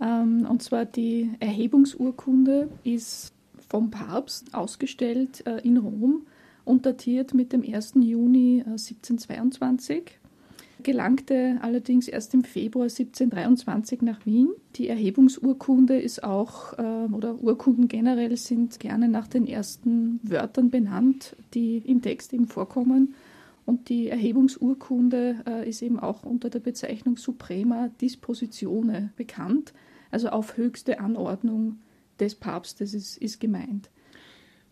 Ähm, 0.00 0.46
und 0.48 0.62
zwar 0.62 0.84
die 0.84 1.30
Erhebungsurkunde 1.40 2.68
ist 2.84 3.32
vom 3.68 3.90
Papst 3.90 4.54
ausgestellt 4.54 5.46
äh, 5.46 5.60
in 5.66 5.76
Rom 5.78 6.26
und 6.64 6.86
datiert 6.86 7.34
mit 7.34 7.52
dem 7.52 7.62
1. 7.62 7.94
Juni 8.00 8.62
1722 8.66 9.98
äh, 9.98 10.26
gelangte 10.82 11.58
allerdings 11.62 12.06
erst 12.06 12.34
im 12.34 12.44
Februar 12.44 12.84
1723 12.84 14.02
nach 14.02 14.24
Wien. 14.24 14.50
Die 14.76 14.88
Erhebungsurkunde 14.88 15.98
ist 15.98 16.22
auch, 16.22 16.74
äh, 16.78 17.12
oder 17.12 17.42
Urkunden 17.42 17.88
generell 17.88 18.36
sind 18.36 18.78
gerne 18.78 19.08
nach 19.08 19.26
den 19.26 19.46
ersten 19.46 20.20
Wörtern 20.22 20.70
benannt, 20.70 21.34
die 21.54 21.78
im 21.78 22.02
Text 22.02 22.32
eben 22.32 22.46
vorkommen. 22.46 23.14
Und 23.66 23.88
die 23.88 24.08
Erhebungsurkunde 24.08 25.42
äh, 25.46 25.68
ist 25.68 25.82
eben 25.82 25.98
auch 25.98 26.22
unter 26.22 26.48
der 26.48 26.60
Bezeichnung 26.60 27.16
Suprema 27.16 27.88
Dispositione 28.00 29.12
bekannt, 29.16 29.74
also 30.10 30.28
auf 30.28 30.56
höchste 30.56 31.00
Anordnung 31.00 31.78
des 32.20 32.36
Papstes 32.36 32.94
ist, 32.94 33.18
ist 33.18 33.40
gemeint. 33.40 33.90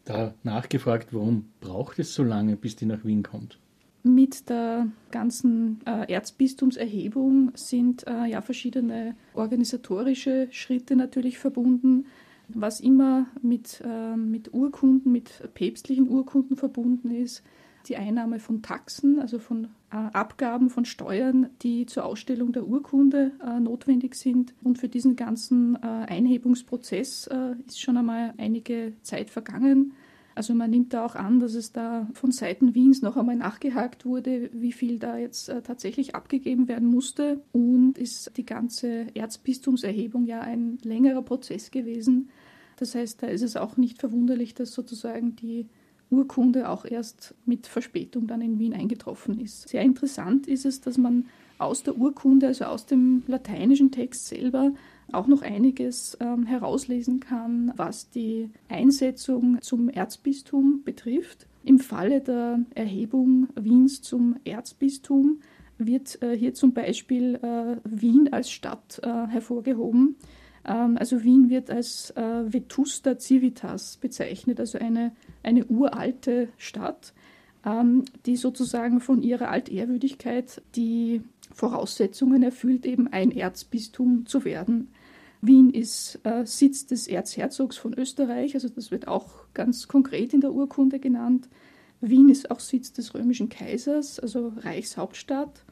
Da 0.04 0.34
nachgefragt, 0.44 1.08
warum 1.12 1.46
braucht 1.60 1.98
es 1.98 2.14
so 2.14 2.22
lange, 2.22 2.56
bis 2.56 2.76
die 2.76 2.86
nach 2.86 3.04
Wien 3.04 3.24
kommt? 3.24 3.58
Mit 4.04 4.48
der 4.50 4.88
ganzen 5.10 5.80
äh, 5.86 6.12
Erzbistumserhebung 6.12 7.52
sind 7.54 8.06
äh, 8.06 8.26
ja 8.26 8.42
verschiedene 8.42 9.16
organisatorische 9.32 10.48
Schritte 10.50 10.94
natürlich 10.94 11.38
verbunden. 11.38 12.06
Was 12.48 12.80
immer 12.80 13.26
mit, 13.40 13.82
äh, 13.82 14.14
mit 14.16 14.52
Urkunden, 14.52 15.10
mit 15.10 15.42
päpstlichen 15.54 16.08
Urkunden 16.08 16.56
verbunden 16.56 17.10
ist, 17.10 17.42
die 17.88 17.97
Einnahme 17.97 18.38
von 18.38 18.62
Taxen, 18.62 19.19
also 19.19 19.38
von 19.38 19.69
äh, 19.91 19.97
Abgaben 19.97 20.71
von 20.71 20.85
Steuern, 20.85 21.50
die 21.62 21.87
zur 21.87 22.05
Ausstellung 22.05 22.53
der 22.53 22.67
Urkunde 22.67 23.33
äh, 23.45 23.61
notwendig 23.61 24.14
sind. 24.14 24.55
Und 24.62 24.79
für 24.79 24.88
diesen 24.88 25.17
ganzen 25.17 25.76
äh, 25.76 25.87
Einhebungsprozess 25.87 27.26
äh, 27.29 27.55
ist 27.67 27.81
schon 27.81 27.97
einmal 27.97 28.35
einige 28.38 28.93
Zeit 29.03 29.31
vergangen. 29.31 29.95
Also 30.35 30.53
man 30.53 30.71
nimmt 30.71 30.93
da 30.93 31.05
auch 31.05 31.14
an, 31.14 31.38
dass 31.38 31.55
es 31.55 31.73
da 31.73 32.09
von 32.12 32.33
Seiten 32.33 32.75
Wiens 32.75 33.03
noch 33.03 33.17
einmal 33.17 33.37
nachgehakt 33.37 34.05
wurde, 34.05 34.50
wie 34.53 34.73
viel 34.73 34.99
da 34.99 35.17
jetzt 35.17 35.49
äh, 35.49 35.62
tatsächlich 35.62 36.17
abgegeben 36.17 36.67
werden 36.67 36.88
musste. 36.88 37.41
Und 37.53 37.99
ist 37.99 38.37
die 38.37 38.45
ganze 38.45 39.07
Erzbistumserhebung 39.14 40.26
ja 40.26 40.41
ein 40.41 40.79
längerer 40.83 41.23
Prozess 41.23 41.71
gewesen. 41.71 42.31
Das 42.76 42.97
heißt, 42.97 43.23
da 43.23 43.29
ist 43.29 43.43
es 43.43 43.57
auch 43.57 43.76
nicht 43.76 44.00
verwunderlich, 44.00 44.55
dass 44.55 44.73
sozusagen 44.73 45.37
die 45.37 45.69
Urkunde 46.14 46.68
auch 46.68 46.85
erst 46.85 47.35
mit 47.44 47.66
Verspätung 47.66 48.26
dann 48.26 48.40
in 48.40 48.59
Wien 48.59 48.75
eingetroffen 48.75 49.40
ist. 49.40 49.68
Sehr 49.68 49.83
interessant 49.83 50.47
ist 50.47 50.64
es, 50.64 50.80
dass 50.80 50.99
man 50.99 51.26
aus 51.59 51.83
der 51.83 51.97
Urkunde, 51.97 52.49
also 52.49 52.64
aus 52.64 52.87
dem 52.87 53.23
lateinischen 53.26 53.90
Text 53.90 54.26
selber, 54.26 54.73
auch 55.12 55.26
noch 55.26 55.42
einiges 55.42 56.16
ähm, 56.21 56.47
herauslesen 56.47 57.21
kann, 57.21 57.73
was 57.76 58.11
die 58.11 58.50
Einsetzung 58.68 59.61
zum 59.61 59.88
Erzbistum 59.88 60.83
betrifft. 60.85 61.47
Im 61.62 61.78
Falle 61.78 62.21
der 62.21 62.61
Erhebung 62.75 63.49
Wiens 63.54 64.02
zum 64.02 64.37
Erzbistum 64.44 65.40
wird 65.78 66.23
äh, 66.23 66.37
hier 66.37 66.54
zum 66.54 66.73
Beispiel 66.73 67.37
äh, 67.37 67.76
Wien 67.85 68.33
als 68.33 68.50
Stadt 68.50 69.00
äh, 69.02 69.26
hervorgehoben. 69.28 70.16
Ähm, 70.66 70.97
also 70.99 71.23
Wien 71.23 71.50
wird 71.50 71.71
als 71.71 72.11
äh, 72.11 72.52
Vetusta 72.52 73.18
Civitas 73.18 73.97
bezeichnet, 73.97 74.61
also 74.61 74.78
eine, 74.78 75.12
eine 75.44 75.64
uralte 75.66 76.48
Stadt, 76.56 77.14
ähm, 77.64 78.04
die 78.26 78.36
sozusagen 78.36 79.00
von 79.00 79.22
ihrer 79.22 79.48
Altehrwürdigkeit 79.48 80.62
die 80.76 81.22
Voraussetzungen 81.52 82.42
erfüllt, 82.42 82.86
eben 82.86 83.08
ein 83.08 83.30
Erzbistum 83.30 84.26
zu 84.26 84.44
werden. 84.44 84.88
Wien 85.40 85.70
ist 85.70 86.20
äh, 86.24 86.46
Sitz 86.46 86.86
des 86.86 87.06
Erzherzogs 87.06 87.76
von 87.76 87.92
Österreich, 87.94 88.54
also 88.54 88.68
das 88.68 88.90
wird 88.90 89.08
auch 89.08 89.44
ganz 89.52 89.88
konkret 89.88 90.32
in 90.32 90.40
der 90.40 90.52
Urkunde 90.52 90.98
genannt. 90.98 91.48
Wien 92.00 92.28
ist 92.28 92.50
auch 92.50 92.60
Sitz 92.60 92.92
des 92.92 93.14
römischen 93.14 93.48
Kaisers, 93.48 94.18
also 94.18 94.52
Reichshauptstadt. 94.56 95.64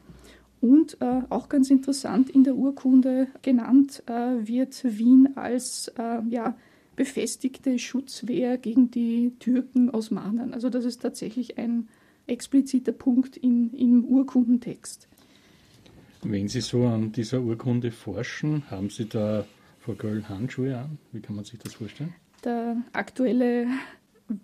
Und 0.61 0.97
äh, 1.01 1.21
auch 1.29 1.49
ganz 1.49 1.69
interessant 1.69 2.29
in 2.29 2.45
der 2.45 2.55
Urkunde 2.55 3.27
genannt 3.41 4.01
äh, 4.05 4.47
wird 4.47 4.81
Wien 4.83 5.35
als 5.35 5.89
äh, 5.97 6.21
ja, 6.29 6.55
befestigte 6.95 7.79
Schutzwehr 7.79 8.57
gegen 8.57 8.91
die 8.91 9.33
Türken 9.39 9.89
Osmanen. 9.89 10.53
Also 10.53 10.69
das 10.69 10.85
ist 10.85 11.01
tatsächlich 11.01 11.57
ein 11.57 11.87
expliziter 12.27 12.91
Punkt 12.91 13.37
in, 13.37 13.71
im 13.73 14.05
Urkundentext. 14.05 15.07
Wenn 16.23 16.47
Sie 16.47 16.61
so 16.61 16.85
an 16.85 17.11
dieser 17.11 17.41
Urkunde 17.41 17.91
forschen, 17.91 18.69
haben 18.71 18.89
Sie 18.89 19.05
da 19.05 19.45
Frau 19.79 19.93
Göll 19.93 20.23
Handschuhe 20.29 20.77
an? 20.77 20.97
Wie 21.11 21.19
kann 21.19 21.35
man 21.35 21.43
sich 21.43 21.59
das 21.59 21.73
vorstellen? 21.73 22.13
Der 22.45 22.77
aktuelle 22.93 23.67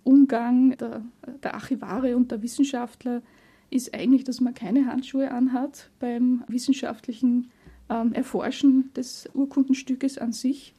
Umgang 0.04 0.76
der, 0.78 1.04
der 1.42 1.54
Archivare 1.54 2.18
und 2.18 2.32
der 2.32 2.42
Wissenschaftler 2.42 3.22
ist 3.70 3.94
eigentlich, 3.94 4.24
dass 4.24 4.42
man 4.42 4.54
keine 4.54 4.88
Handschuhe 4.88 5.32
anhat 5.32 5.90
beim 6.00 6.44
wissenschaftlichen 6.48 7.50
ähm, 7.90 8.14
Erforschen 8.14 8.92
des 8.94 9.30
Urkundenstückes 9.34 10.18
an 10.18 10.34
sich. 10.34 10.74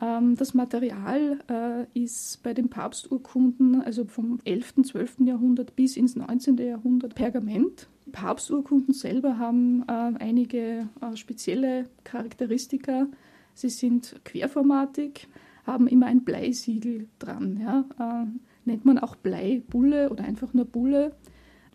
Ähm, 0.00 0.36
das 0.36 0.54
Material 0.54 1.38
äh, 1.48 1.98
ist 1.98 2.42
bei 2.42 2.54
den 2.54 2.68
Papsturkunden, 2.68 3.82
also 3.82 4.04
vom 4.04 4.40
11., 4.44 4.82
12. 4.84 5.20
Jahrhundert 5.20 5.76
bis 5.76 5.96
ins 5.96 6.16
19. 6.16 6.56
Jahrhundert, 6.56 7.14
Pergament. 7.14 7.88
Papsturkunden 8.12 8.94
selber 8.94 9.38
haben 9.38 9.84
äh, 9.86 10.12
einige 10.18 10.88
äh, 11.00 11.16
spezielle 11.16 11.84
Charakteristika. 12.04 13.06
Sie 13.54 13.68
sind 13.68 14.16
querformatig, 14.24 15.28
haben 15.66 15.86
immer 15.86 16.06
ein 16.06 16.24
Bleisiegel 16.24 17.08
dran. 17.18 17.60
Ja? 17.60 18.26
Nennt 18.64 18.84
man 18.84 18.98
auch 18.98 19.16
Bleibulle 19.16 20.08
oder 20.10 20.24
einfach 20.24 20.54
nur 20.54 20.64
Bulle, 20.64 21.14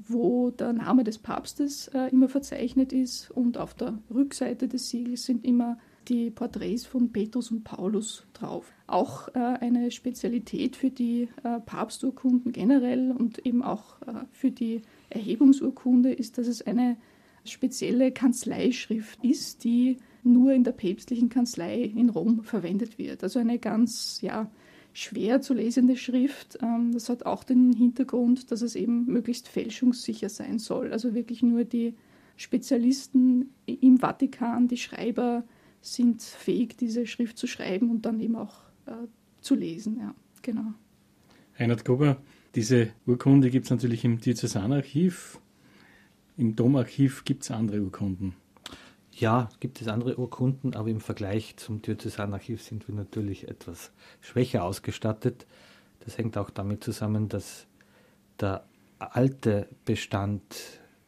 wo 0.08 0.50
der 0.50 0.74
Name 0.74 1.04
des 1.04 1.20
Papstes 1.20 1.92
immer 2.12 2.28
verzeichnet 2.28 2.92
ist 2.92 3.30
und 3.30 3.58
auf 3.58 3.76
der 3.76 4.00
Rückseite 4.12 4.68
des 4.68 4.90
Siegels 4.90 5.26
sind 5.26 5.46
immer 5.46 5.78
die 6.10 6.32
Porträts 6.32 6.86
von 6.86 7.12
Petrus 7.12 7.52
und 7.52 7.64
Paulus 7.64 8.26
drauf. 8.34 8.72
Auch 8.88 9.28
äh, 9.30 9.40
eine 9.40 9.92
Spezialität 9.92 10.76
für 10.76 10.90
die 10.90 11.30
äh, 11.44 11.60
Papsturkunden 11.60 12.52
generell 12.52 13.12
und 13.12 13.46
eben 13.46 13.64
auch 13.64 14.02
äh, 14.04 14.26
für 14.32 14.52
die 14.52 14.82
Erhebungsurkunde 15.10 16.12
ist, 16.14 16.38
dass 16.38 16.48
es 16.48 16.62
eine 16.62 16.98
spezielle 17.44 18.12
Kanzleischrift 18.12 19.24
ist, 19.24 19.64
die 19.64 19.98
nur 20.24 20.54
in 20.54 20.64
der 20.64 20.72
päpstlichen 20.72 21.30
Kanzlei 21.30 21.82
in 21.82 22.10
Rom 22.10 22.44
verwendet 22.44 22.98
wird. 22.98 23.24
Also 23.24 23.40
eine 23.40 23.60
ganz 23.60 24.20
ja, 24.22 24.50
schwer 24.94 25.42
zu 25.42 25.54
lesende 25.54 25.98
Schrift. 25.98 26.58
Ähm, 26.62 26.92
das 26.94 27.10
hat 27.10 27.26
auch 27.26 27.44
den 27.44 27.74
Hintergrund, 27.74 28.52
dass 28.52 28.62
es 28.62 28.76
eben 28.76 29.06
möglichst 29.06 29.48
fälschungssicher 29.48 30.30
sein 30.30 30.58
soll. 30.58 30.92
Also 30.92 31.14
wirklich 31.14 31.44
nur 31.44 31.64
die 31.64 31.96
Spezialisten 32.38 33.54
im 33.66 33.98
Vatikan, 33.98 34.68
die 34.68 34.78
Schreiber, 34.78 35.44
sind 35.86 36.22
fähig, 36.22 36.78
diese 36.78 37.06
Schrift 37.06 37.38
zu 37.38 37.48
schreiben 37.48 37.90
und 37.92 38.06
dann 38.06 38.20
eben 38.20 38.36
auch 38.36 38.56
äh, 38.88 39.08
zu 39.42 39.56
lesen. 39.56 39.98
Ja, 40.00 40.16
genau. 40.42 40.74
Reinhard 41.58 41.86
Gruber, 41.86 42.18
diese 42.56 42.90
Urkunde 43.06 43.50
gibt 43.50 43.66
es 43.66 43.72
natürlich 43.72 44.04
im 44.04 44.20
Diözesanarchiv. 44.20 45.40
Im 46.38 46.56
Domarchiv 46.56 47.24
gibt 47.24 47.44
es 47.44 47.52
andere 47.52 47.82
Urkunden. 47.82 48.34
Ja, 49.12 49.50
gibt 49.62 49.80
es 49.80 49.88
andere 49.88 50.18
Urkunden, 50.18 50.76
aber 50.76 50.90
im 50.90 51.00
Vergleich 51.00 51.56
zum 51.56 51.82
Diözesanarchiv 51.82 52.62
sind 52.62 52.88
wir 52.88 52.96
natürlich 52.96 53.48
etwas 53.48 53.92
schwächer 54.20 54.64
ausgestattet. 54.64 55.46
Das 56.02 56.18
hängt 56.18 56.38
auch 56.38 56.50
damit 56.50 56.84
zusammen, 56.84 57.30
dass 57.30 57.68
der 58.40 58.66
alte 59.00 59.70
Bestand, 59.86 60.42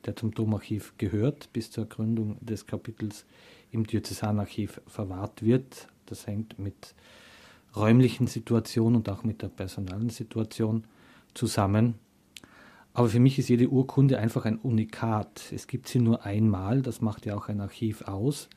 der 0.05 0.15
zum 0.15 0.33
Domarchiv 0.33 0.93
gehört, 0.97 1.51
bis 1.51 1.71
zur 1.71 1.87
Gründung 1.87 2.37
des 2.39 2.65
Kapitels 2.65 3.25
im 3.71 3.85
Diözesanarchiv 3.85 4.81
verwahrt 4.87 5.43
wird. 5.43 5.87
Das 6.05 6.27
hängt 6.27 6.59
mit 6.59 6.95
räumlichen 7.75 8.27
Situationen 8.27 8.97
und 8.97 9.09
auch 9.09 9.23
mit 9.23 9.41
der 9.41 9.49
personalen 9.49 10.09
Situation 10.09 10.85
zusammen. 11.33 11.95
Aber 12.93 13.09
für 13.09 13.19
mich 13.19 13.37
ist 13.37 13.49
jede 13.49 13.69
Urkunde 13.69 14.17
einfach 14.17 14.45
ein 14.45 14.57
Unikat. 14.57 15.51
Es 15.53 15.67
gibt 15.67 15.87
sie 15.87 15.99
nur 15.99 16.25
einmal, 16.25 16.81
das 16.81 17.01
macht 17.01 17.25
ja 17.25 17.35
auch 17.35 17.47
ein 17.47 17.61
Archiv 17.61 18.01
aus. 18.03 18.49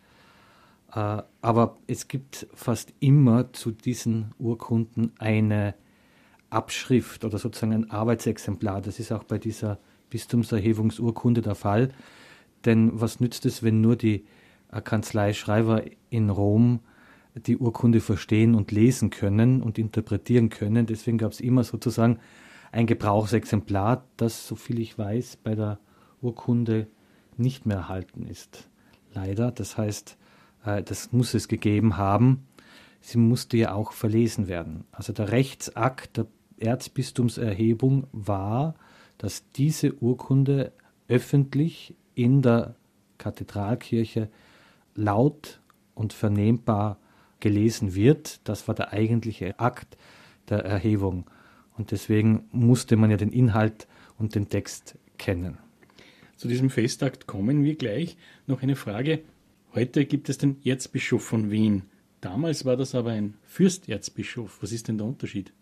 Äh, 0.95 1.23
aber 1.43 1.77
es 1.87 2.09
gibt 2.09 2.47
fast 2.55 2.95
immer 3.01 3.53
zu 3.53 3.71
diesen 3.71 4.33
Urkunden 4.39 5.13
eine 5.19 5.75
Abschrift 6.49 7.25
oder 7.25 7.39
sozusagen 7.39 7.75
ein 7.75 7.91
Arbeitsexemplar. 7.91 8.81
Das 8.81 8.99
ist 8.99 9.13
auch 9.13 9.25
bei 9.25 9.39
dieser 9.39 9.79
Bistumserhebungsurkunde 10.09 11.43
der 11.43 11.55
Fall. 11.55 11.91
Denn 12.65 13.01
was 13.01 13.21
nützt 13.21 13.47
es, 13.47 13.63
wenn 13.63 13.81
nur 13.81 13.97
die 13.97 14.25
Kanzleischreiber 14.71 15.83
in 16.11 16.31
Rom 16.31 16.81
die 17.35 17.57
Urkunde 17.57 18.01
verstehen 18.01 18.55
und 18.55 18.73
lesen 18.73 19.11
können 19.11 19.63
und 19.63 19.79
interpretieren 19.79 20.49
können. 20.49 20.87
Deswegen 20.87 21.19
gab 21.19 21.33
es 21.33 21.41
immer 21.41 21.65
sozusagen 21.65 22.19
ein 22.73 22.87
Gebrauchsexemplar, 22.87 24.05
das, 24.17 24.47
soviel 24.47 24.81
ich 24.81 24.97
weiß, 24.99 25.37
bei 25.37 25.55
der 25.55 25.79
Urkunde 26.21 26.87
nicht 27.37 27.67
mehr 27.67 27.79
erhalten 27.79 28.27
ist. 28.27 28.69
Leider. 29.13 29.51
Das 29.51 29.77
heißt, 29.77 30.17
äh, 30.65 30.83
das 30.83 31.13
muss 31.13 31.35
es 31.35 31.49
gegeben 31.49 31.97
haben. 31.97 32.47
Sie 33.01 33.19
musste 33.19 33.57
ja 33.57 33.73
auch 33.73 33.93
verlesen 33.93 34.47
werden. 34.47 34.85
Also 34.93 35.13
der 35.13 35.33
Rechtsakt 35.33 36.17
der 36.17 36.27
Erzbistumserhebung 36.59 38.07
war, 38.13 38.75
dass 39.19 39.51
diese 39.53 39.95
Urkunde 39.95 40.73
öffentlich 41.09 41.97
in 42.15 42.43
der 42.43 42.77
Kathedralkirche 43.19 44.29
laut 44.95 45.61
und 45.95 46.13
vernehmbar 46.13 46.99
gelesen 47.41 47.95
wird. 47.95 48.41
Das 48.45 48.69
war 48.69 48.75
der 48.75 48.93
eigentliche 48.93 49.59
Akt 49.59 49.97
der 50.49 50.65
Erhebung. 50.65 51.25
Und 51.77 51.91
deswegen 51.91 52.45
musste 52.53 52.97
man 52.97 53.11
ja 53.11 53.17
den 53.17 53.33
Inhalt 53.33 53.87
und 54.19 54.35
den 54.35 54.49
Text 54.49 54.97
kennen. 55.19 55.59
Zu 56.37 56.49
diesem 56.49 56.71
Festakt 56.71 57.27
kommen 57.27 57.65
wir 57.65 57.75
gleich. 57.75 58.17
Noch 58.47 58.63
eine 58.63 58.77
Frage. 58.77 59.21
Heute 59.75 60.05
gibt 60.05 60.29
es 60.29 60.39
den 60.39 60.57
Erzbischof 60.65 61.23
von 61.23 61.51
Wien. 61.51 61.83
Damals 62.21 62.65
war 62.65 62.77
das 62.77 62.95
aber 62.95 63.11
ein 63.11 63.35
Fürsterzbischof. 63.47 64.59
Was 64.61 64.73
ist 64.73 64.89
denn 64.89 64.99
der 64.99 65.07
Unterschied? 65.07 65.53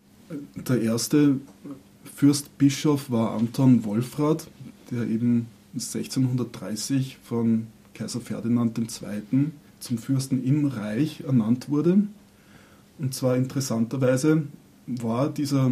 Der 0.55 0.81
erste 0.81 1.39
Fürstbischof 2.03 3.09
war 3.09 3.31
Anton 3.31 3.83
Wolfrat, 3.85 4.47
der 4.91 5.03
eben 5.03 5.47
1630 5.73 7.17
von 7.23 7.67
Kaiser 7.99 8.21
Ferdinand 8.21 8.79
II. 8.79 9.51
zum 9.81 9.97
Fürsten 9.97 10.41
im 10.41 10.65
Reich 10.65 11.21
ernannt 11.27 11.67
wurde. 11.67 12.03
Und 12.97 13.13
zwar 13.13 13.35
interessanterweise 13.35 14.43
war 14.87 15.27
dieser 15.27 15.71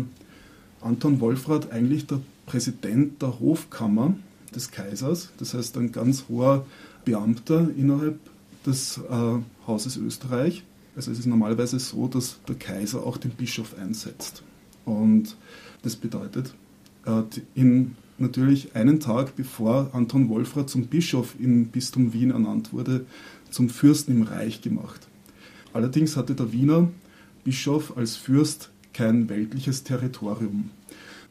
Anton 0.81 1.21
Wolfrat 1.21 1.71
eigentlich 1.71 2.05
der 2.05 2.19
Präsident 2.45 3.21
der 3.21 3.39
Hofkammer 3.39 4.13
des 4.53 4.71
Kaisers, 4.71 5.29
das 5.37 5.53
heißt 5.53 5.77
ein 5.77 5.93
ganz 5.93 6.25
hoher 6.27 6.65
Beamter 7.05 7.69
innerhalb 7.77 8.19
des 8.65 8.97
äh, 8.97 9.39
Hauses 9.65 9.95
Österreich. 9.95 10.63
Also 10.97 11.11
es 11.11 11.19
ist 11.19 11.27
normalerweise 11.27 11.79
so, 11.79 12.09
dass 12.09 12.39
der 12.45 12.55
Kaiser 12.55 13.05
auch 13.05 13.15
den 13.15 13.31
Bischof 13.31 13.77
einsetzt. 13.79 14.43
Und 14.83 15.37
das 15.81 15.95
bedeutet, 15.95 16.53
äh, 17.05 17.23
in 17.55 17.95
natürlich 18.19 18.75
einen 18.75 18.99
Tag 18.99 19.35
bevor 19.35 19.89
Anton 19.93 20.29
Wolfrat 20.29 20.69
zum 20.69 20.87
Bischof 20.87 21.35
im 21.39 21.67
Bistum 21.67 22.13
Wien 22.13 22.31
ernannt 22.31 22.73
wurde, 22.73 23.05
zum 23.49 23.69
Fürsten 23.69 24.15
im 24.15 24.21
Reich 24.23 24.61
gemacht. 24.61 25.07
Allerdings 25.73 26.17
hatte 26.17 26.35
der 26.35 26.51
Wiener 26.51 26.89
Bischof 27.43 27.95
als 27.97 28.15
Fürst 28.15 28.71
kein 28.93 29.29
weltliches 29.29 29.83
Territorium, 29.83 30.71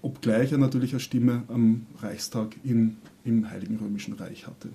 obgleich 0.03 0.53
er 0.53 0.59
natürlich 0.59 0.93
eine 0.93 1.01
Stimme 1.01 1.43
am 1.49 1.87
Reichstag 2.01 2.57
in, 2.65 2.97
im 3.25 3.51
Heiligen 3.51 3.77
Römischen 3.77 4.15
Reich 4.15 4.47
hatte. 4.47 4.69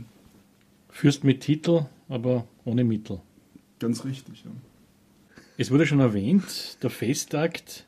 Fürst 0.89 1.24
mit 1.24 1.41
Titel, 1.41 1.86
aber 2.10 2.45
ohne 2.65 2.84
Mittel. 2.84 3.21
Ganz 3.80 4.04
richtig, 4.04 4.43
ja. 4.43 4.52
Es 5.58 5.71
wurde 5.71 5.86
schon 5.86 6.00
erwähnt, 6.00 6.78
der 6.84 6.89
Festakt 6.89 7.86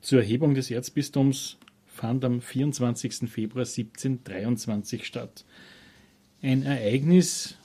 zur 0.00 0.20
Erhebung 0.20 0.54
des 0.54 0.70
Erzbistums 0.70 1.56
fand 1.92 2.24
am 2.24 2.40
24. 2.40 3.30
Februar 3.30 3.64
1723 3.64 5.06
statt. 5.06 5.44
Ein 6.40 6.62
Ereignis, 6.62 7.58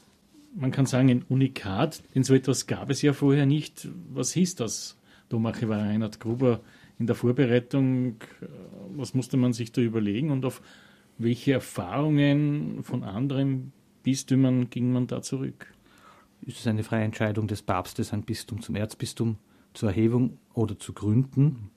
man 0.54 0.72
kann 0.72 0.86
sagen 0.86 1.10
ein 1.10 1.26
Unikat, 1.30 2.04
denn 2.13 2.24
so 2.24 2.36
etwas 2.36 2.68
gab 2.68 2.90
es 2.90 3.02
ja 3.02 3.13
vorher 3.13 3.46
nicht. 3.46 3.88
Was 4.13 4.34
hieß 4.34 4.56
das? 4.56 4.98
Domache 5.30 5.70
war 5.70 5.80
Reinhard 5.80 6.20
Gruber 6.20 6.60
in 7.00 7.08
der 7.08 7.16
Vorbereitung. 7.16 8.18
Was 8.96 9.13
musste 9.13 9.38
man 9.38 9.54
sich 9.54 9.72
da 9.72 9.82
überlegen 9.82 10.32
und 10.32 10.46
auf 10.46 10.62
welche 11.18 11.54
Erfahrungen 11.54 12.84
von 12.84 13.04
anderen 13.04 13.72
Bistümern 14.04 14.70
ging 14.70 14.92
man 14.92 15.08
da 15.08 15.22
zurück? 15.22 15.74
Ist 16.42 16.60
es 16.60 16.68
eine 16.68 16.84
freie 16.84 17.06
Entscheidung 17.06 17.48
des 17.48 17.62
Papstes, 17.62 18.13
ein 18.13 18.24
Bistum 18.24 18.62
zum 18.62 18.76
Erzbistum 18.76 19.38
zur 19.74 19.90
Erhebung 19.90 20.38
oder 20.54 20.78
zu 20.78 20.94
gründen? 20.94 21.72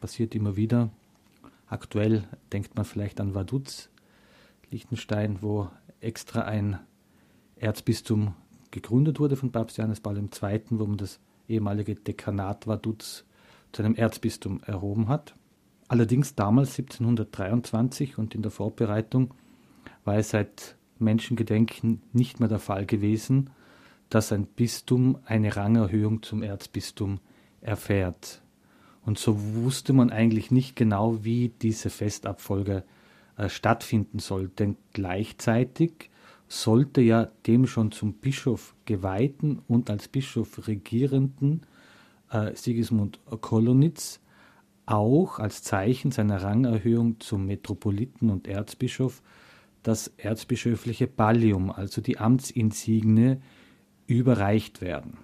Passiert 0.00 0.34
immer 0.34 0.54
wieder. 0.56 0.90
Aktuell 1.68 2.24
denkt 2.52 2.76
man 2.76 2.84
vielleicht 2.84 3.20
an 3.20 3.34
Vaduz, 3.34 3.90
Liechtenstein, 4.70 5.42
wo 5.42 5.68
extra 6.00 6.42
ein 6.42 6.78
Erzbistum 7.56 8.34
gegründet 8.70 9.20
wurde 9.20 9.36
von 9.36 9.52
Papst 9.52 9.78
Johannes 9.78 10.00
Paul 10.00 10.18
II., 10.18 10.62
wo 10.70 10.86
man 10.86 10.96
das 10.98 11.20
ehemalige 11.48 11.94
Dekanat 11.94 12.66
Vaduz 12.66 13.24
zu 13.72 13.82
einem 13.82 13.94
Erzbistum 13.94 14.60
erhoben 14.64 15.08
hat. 15.08 15.34
Allerdings 15.88 16.34
damals 16.34 16.70
1723 16.78 18.18
und 18.18 18.34
in 18.34 18.42
der 18.42 18.50
Vorbereitung 18.50 19.34
war 20.04 20.16
es 20.16 20.30
seit 20.30 20.76
Menschengedenken 20.98 22.02
nicht 22.12 22.40
mehr 22.40 22.48
der 22.48 22.58
Fall 22.58 22.86
gewesen, 22.86 23.50
dass 24.10 24.32
ein 24.32 24.46
Bistum 24.46 25.18
eine 25.24 25.54
Rangerhöhung 25.54 26.22
zum 26.22 26.42
Erzbistum 26.42 27.20
erfährt. 27.60 28.42
Und 29.08 29.18
so 29.18 29.38
wusste 29.54 29.94
man 29.94 30.10
eigentlich 30.10 30.50
nicht 30.50 30.76
genau, 30.76 31.24
wie 31.24 31.48
diese 31.48 31.88
Festabfolge 31.88 32.84
äh, 33.38 33.48
stattfinden 33.48 34.18
soll. 34.18 34.48
Denn 34.50 34.76
gleichzeitig 34.92 36.10
sollte 36.46 37.00
ja 37.00 37.30
dem 37.46 37.66
schon 37.66 37.90
zum 37.90 38.12
Bischof 38.12 38.74
geweihten 38.84 39.62
und 39.66 39.88
als 39.88 40.08
Bischof 40.08 40.68
regierenden 40.68 41.62
äh, 42.30 42.54
Sigismund 42.54 43.18
Kolonitz 43.40 44.20
auch 44.84 45.38
als 45.38 45.62
Zeichen 45.62 46.10
seiner 46.10 46.42
Rangerhöhung 46.42 47.18
zum 47.18 47.46
Metropoliten 47.46 48.28
und 48.28 48.46
Erzbischof 48.46 49.22
das 49.82 50.08
erzbischöfliche 50.18 51.06
Pallium, 51.06 51.70
also 51.70 52.02
die 52.02 52.18
Amtsinsigne, 52.18 53.40
überreicht 54.06 54.82
werden. 54.82 55.16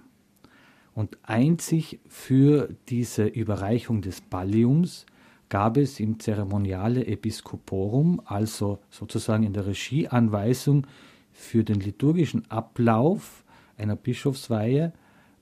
Und 0.95 1.17
einzig 1.23 1.99
für 2.07 2.69
diese 2.87 3.25
Überreichung 3.25 4.01
des 4.01 4.21
Palliums 4.21 5.05
gab 5.49 5.77
es 5.77 5.99
im 5.99 6.19
Zeremoniale 6.19 7.05
Episcoporum, 7.05 8.21
also 8.25 8.79
sozusagen 8.89 9.43
in 9.43 9.53
der 9.53 9.67
Regieanweisung 9.67 10.87
für 11.33 11.65
den 11.65 11.81
liturgischen 11.81 12.49
Ablauf 12.49 13.43
einer 13.77 13.97
Bischofsweihe 13.97 14.93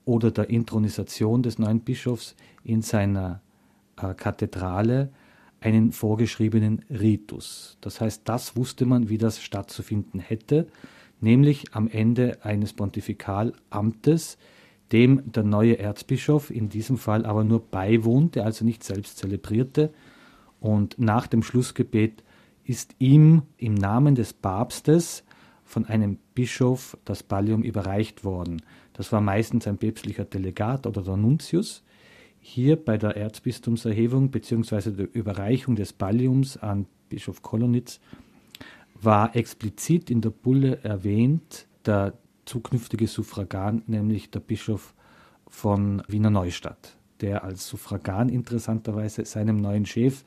oder 0.04 0.32
der 0.32 0.50
Intronisation 0.50 1.42
des 1.42 1.58
neuen 1.58 1.80
Bischofs 1.80 2.34
in 2.64 2.82
seiner 2.82 3.40
äh, 3.96 4.12
Kathedrale 4.12 5.10
einen 5.60 5.92
vorgeschriebenen 5.92 6.84
Ritus. 6.90 7.78
Das 7.80 8.00
heißt, 8.00 8.22
das 8.24 8.56
wusste 8.56 8.86
man, 8.86 9.08
wie 9.08 9.18
das 9.18 9.40
stattzufinden 9.40 10.18
hätte, 10.18 10.66
nämlich 11.20 11.74
am 11.74 11.88
Ende 11.88 12.44
eines 12.44 12.72
Pontifikalamtes, 12.72 14.36
dem 14.92 15.32
der 15.32 15.42
neue 15.42 15.78
Erzbischof 15.78 16.50
in 16.50 16.68
diesem 16.68 16.98
Fall 16.98 17.24
aber 17.24 17.44
nur 17.44 17.60
beiwohnte, 17.60 18.44
also 18.44 18.64
nicht 18.64 18.84
selbst 18.84 19.18
zelebrierte. 19.18 19.92
Und 20.60 20.98
nach 20.98 21.26
dem 21.26 21.42
Schlussgebet 21.42 22.22
ist 22.64 22.94
ihm 22.98 23.42
im 23.56 23.74
Namen 23.74 24.14
des 24.14 24.32
Papstes 24.32 25.24
von 25.64 25.86
einem 25.86 26.18
Bischof 26.34 26.96
das 27.04 27.22
Pallium 27.22 27.62
überreicht 27.62 28.24
worden. 28.24 28.62
Das 28.92 29.12
war 29.12 29.20
meistens 29.20 29.66
ein 29.66 29.78
päpstlicher 29.78 30.24
Delegat 30.24 30.86
oder 30.86 31.02
der 31.02 31.16
Nuntius 31.16 31.82
hier 32.38 32.76
bei 32.76 32.98
der 32.98 33.16
Erzbistumserhebung 33.16 34.30
bzw. 34.30 34.90
der 34.90 35.14
Überreichung 35.14 35.76
des 35.76 35.92
Palliums 35.92 36.56
an 36.56 36.86
Bischof 37.08 37.42
Kolonitz 37.42 38.00
war 39.00 39.34
explizit 39.34 40.10
in 40.10 40.20
der 40.20 40.30
Bulle 40.30 40.82
erwähnt 40.84 41.66
der 41.86 42.14
zukünftige 42.44 43.06
Suffragan, 43.06 43.82
nämlich 43.86 44.30
der 44.30 44.40
Bischof 44.40 44.94
von 45.48 46.02
Wiener 46.08 46.30
Neustadt, 46.30 46.96
der 47.20 47.44
als 47.44 47.68
Suffragan 47.68 48.28
interessanterweise 48.28 49.24
seinem 49.24 49.56
neuen 49.56 49.86
Chef 49.86 50.24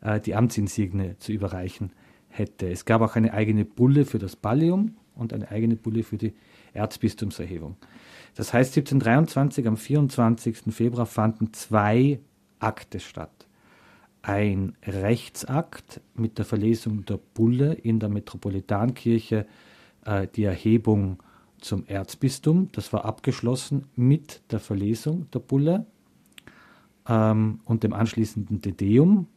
äh, 0.00 0.20
die 0.20 0.34
Amtsinsigne 0.34 1.16
zu 1.18 1.32
überreichen 1.32 1.92
hätte. 2.28 2.70
Es 2.70 2.84
gab 2.84 3.02
auch 3.02 3.16
eine 3.16 3.32
eigene 3.32 3.64
Bulle 3.64 4.04
für 4.04 4.18
das 4.18 4.36
Pallium 4.36 4.96
und 5.14 5.32
eine 5.32 5.50
eigene 5.50 5.76
Bulle 5.76 6.02
für 6.02 6.18
die 6.18 6.34
Erzbistumserhebung. 6.72 7.76
Das 8.34 8.52
heißt, 8.52 8.76
1723 8.76 9.66
am 9.66 9.76
24. 9.76 10.74
Februar 10.74 11.06
fanden 11.06 11.52
zwei 11.52 12.20
Akte 12.58 13.00
statt. 13.00 13.46
Ein 14.22 14.76
Rechtsakt 14.86 16.00
mit 16.14 16.38
der 16.38 16.44
Verlesung 16.44 17.04
der 17.04 17.18
Bulle 17.34 17.74
in 17.74 17.98
der 17.98 18.08
Metropolitankirche, 18.08 19.46
äh, 20.04 20.28
die 20.34 20.44
Erhebung 20.44 21.22
zum 21.62 21.86
Erzbistum. 21.86 22.68
Das 22.72 22.92
war 22.92 23.04
abgeschlossen 23.04 23.86
mit 23.96 24.42
der 24.50 24.60
Verlesung 24.60 25.30
der 25.30 25.38
Bulle 25.38 25.86
ähm, 27.08 27.60
und 27.64 27.82
dem 27.84 27.92
anschließenden 27.92 28.60
Dedeum. 28.60 29.28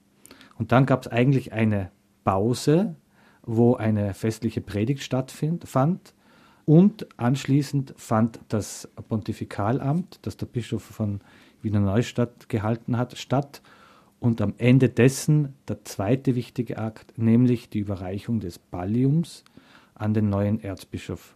Und 0.57 0.71
dann 0.71 0.85
gab 0.85 1.05
es 1.05 1.11
eigentlich 1.11 1.53
eine 1.53 1.91
Pause, 2.23 2.95
wo 3.43 3.75
eine 3.75 4.13
festliche 4.13 4.61
Predigt 4.61 5.03
stattfand 5.03 6.13
und 6.65 7.07
anschließend 7.17 7.93
fand 7.95 8.39
das 8.49 8.89
Pontifikalamt, 9.07 10.19
das 10.23 10.35
der 10.35 10.47
Bischof 10.47 10.83
von 10.83 11.21
Wiener 11.61 11.79
Neustadt 11.79 12.49
gehalten 12.49 12.97
hat, 12.97 13.17
statt. 13.17 13.61
Und 14.19 14.41
am 14.41 14.55
Ende 14.57 14.89
dessen 14.89 15.53
der 15.67 15.83
zweite 15.83 16.33
wichtige 16.33 16.79
Akt, 16.79 17.17
nämlich 17.17 17.69
die 17.69 17.79
Überreichung 17.79 18.39
des 18.39 18.57
Palliums 18.57 19.43
an 19.93 20.15
den 20.15 20.29
neuen 20.29 20.59
Erzbischof 20.59 21.35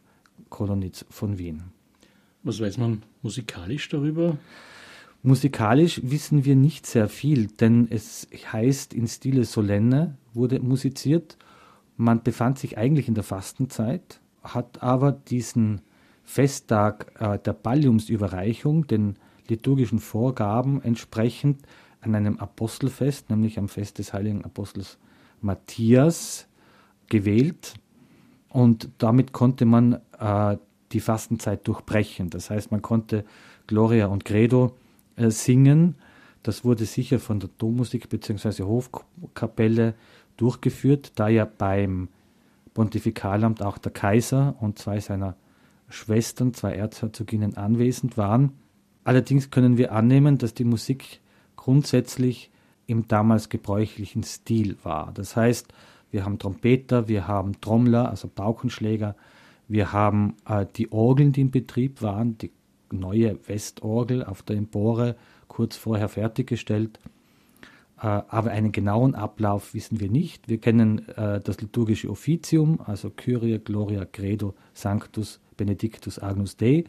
Kolonitz 0.50 1.06
von 1.10 1.38
Wien. 1.38 1.64
Was 2.44 2.60
weiß 2.60 2.78
man 2.78 3.04
musikalisch 3.22 3.90
darüber? 3.90 4.38
Musikalisch 5.22 6.02
wissen 6.04 6.46
wir 6.46 6.56
nicht 6.56 6.86
sehr 6.86 7.10
viel, 7.10 7.48
denn 7.48 7.88
es 7.90 8.28
heißt 8.52 8.94
in 8.94 9.08
Stile 9.08 9.44
Solenne 9.44 10.18
wurde 10.34 10.60
musiziert. 10.62 11.38
Man 11.98 12.24
befand 12.24 12.58
sich 12.60 12.78
eigentlich 12.78 13.10
in 13.10 13.16
der 13.16 13.26
Fastenzeit 13.26 14.22
hat 14.44 14.82
aber 14.82 15.12
diesen 15.12 15.82
Festtag 16.24 17.12
äh, 17.20 17.40
der 17.40 17.54
Palliumsüberreichung 17.54 18.88
den 18.88 19.16
liturgischen 19.48 20.00
Vorgaben 20.00 20.82
entsprechend 20.82 21.64
an 22.02 22.16
einem 22.16 22.38
Apostelfest, 22.38 23.30
nämlich 23.30 23.58
am 23.58 23.68
Fest 23.68 23.98
des 23.98 24.14
heiligen 24.14 24.46
Apostels 24.46 24.98
Matthias, 25.42 26.48
gewählt. 27.08 27.74
Und 28.50 28.90
damit 28.98 29.32
konnte 29.32 29.66
man 29.66 30.00
äh, 30.20 30.58
die 30.92 31.00
Fastenzeit 31.00 31.68
durchbrechen. 31.68 32.30
Das 32.30 32.50
heißt, 32.50 32.72
man 32.72 32.82
konnte 32.82 33.26
Gloria 33.68 34.08
und 34.08 34.26
Credo 34.26 34.76
äh, 35.16 35.30
singen. 35.30 35.96
Das 36.44 36.66
wurde 36.66 36.86
sicher 36.86 37.20
von 37.20 37.40
der 37.40 37.50
Dommusik 37.58 38.10
bzw. 38.10 38.64
Hofkapelle 38.64 39.94
durchgeführt, 40.38 41.14
da 41.16 41.28
ja 41.28 41.46
beim 41.46 42.08
Pontifikalamt 42.74 43.62
auch 43.62 43.78
der 43.78 43.92
Kaiser 43.92 44.56
und 44.60 44.80
zwei 44.80 45.00
seiner 45.00 45.36
Schwestern, 45.90 46.54
zwei 46.54 46.74
Erzherzoginnen, 46.74 47.58
anwesend 47.58 48.18
waren. 48.18 48.54
Allerdings 49.04 49.52
können 49.52 49.78
wir 49.78 49.92
annehmen, 49.92 50.38
dass 50.38 50.54
die 50.54 50.64
Musik 50.64 51.20
grundsätzlich 51.56 52.52
im 52.86 53.08
damals 53.08 53.50
gebräuchlichen 53.50 54.24
Stil 54.24 54.78
war. 54.84 55.12
Das 55.14 55.36
heißt, 55.36 55.68
wir 56.12 56.26
haben 56.26 56.40
Trompeter, 56.40 57.08
wir 57.08 57.28
haben 57.28 57.60
Trommler, 57.62 58.10
also 58.10 58.28
Paukenschläger, 58.28 59.16
wir 59.68 59.94
haben 59.94 60.36
äh, 60.48 60.66
die 60.76 60.92
Orgeln, 60.92 61.32
die 61.32 61.42
in 61.42 61.52
Betrieb 61.52 62.02
waren, 62.02 62.38
die 62.38 62.52
neue 62.92 63.38
Westorgel 63.48 64.24
auf 64.24 64.42
der 64.42 64.58
Empore 64.58 65.16
kurz 65.48 65.76
vorher 65.76 66.10
fertiggestellt. 66.10 67.00
Äh, 68.02 68.08
aber 68.08 68.52
einen 68.52 68.72
genauen 68.72 69.14
Ablauf 69.14 69.74
wissen 69.74 70.00
wir 70.00 70.10
nicht. 70.10 70.48
Wir 70.48 70.58
kennen 70.58 71.08
äh, 71.10 71.40
das 71.40 71.62
liturgische 71.62 72.10
Offizium, 72.10 72.80
also 72.86 73.10
Kyrie, 73.10 73.60
Gloria, 73.60 74.06
Credo, 74.06 74.56
Sanctus, 74.74 75.40
Benedictus, 75.58 76.18
Agnus 76.18 76.58
Dei. 76.58 76.86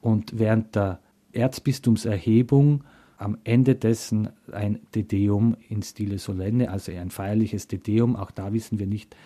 Und 0.00 0.38
während 0.38 0.74
der 0.74 1.00
Erzbistumserhebung 1.32 2.84
am 3.18 3.38
Ende 3.44 3.74
dessen 3.74 4.30
ein 4.52 4.80
Dedeum 4.94 5.56
in 5.68 5.82
Stile 5.82 6.18
Solenne, 6.18 6.70
also 6.70 6.92
ein 6.92 7.10
feierliches 7.10 7.68
Dedeum. 7.68 8.16
Auch 8.16 8.30
da 8.30 8.52
wissen 8.52 8.78
wir 8.78 8.86
nicht 8.86 9.16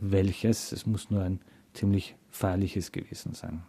welches. 0.00 0.72
Es 0.72 0.86
muss 0.86 1.10
nur 1.10 1.22
ein 1.22 1.40
ziemlich 1.72 2.14
feierliches 2.30 2.92
gewesen 2.92 3.34
sein. 3.34 3.62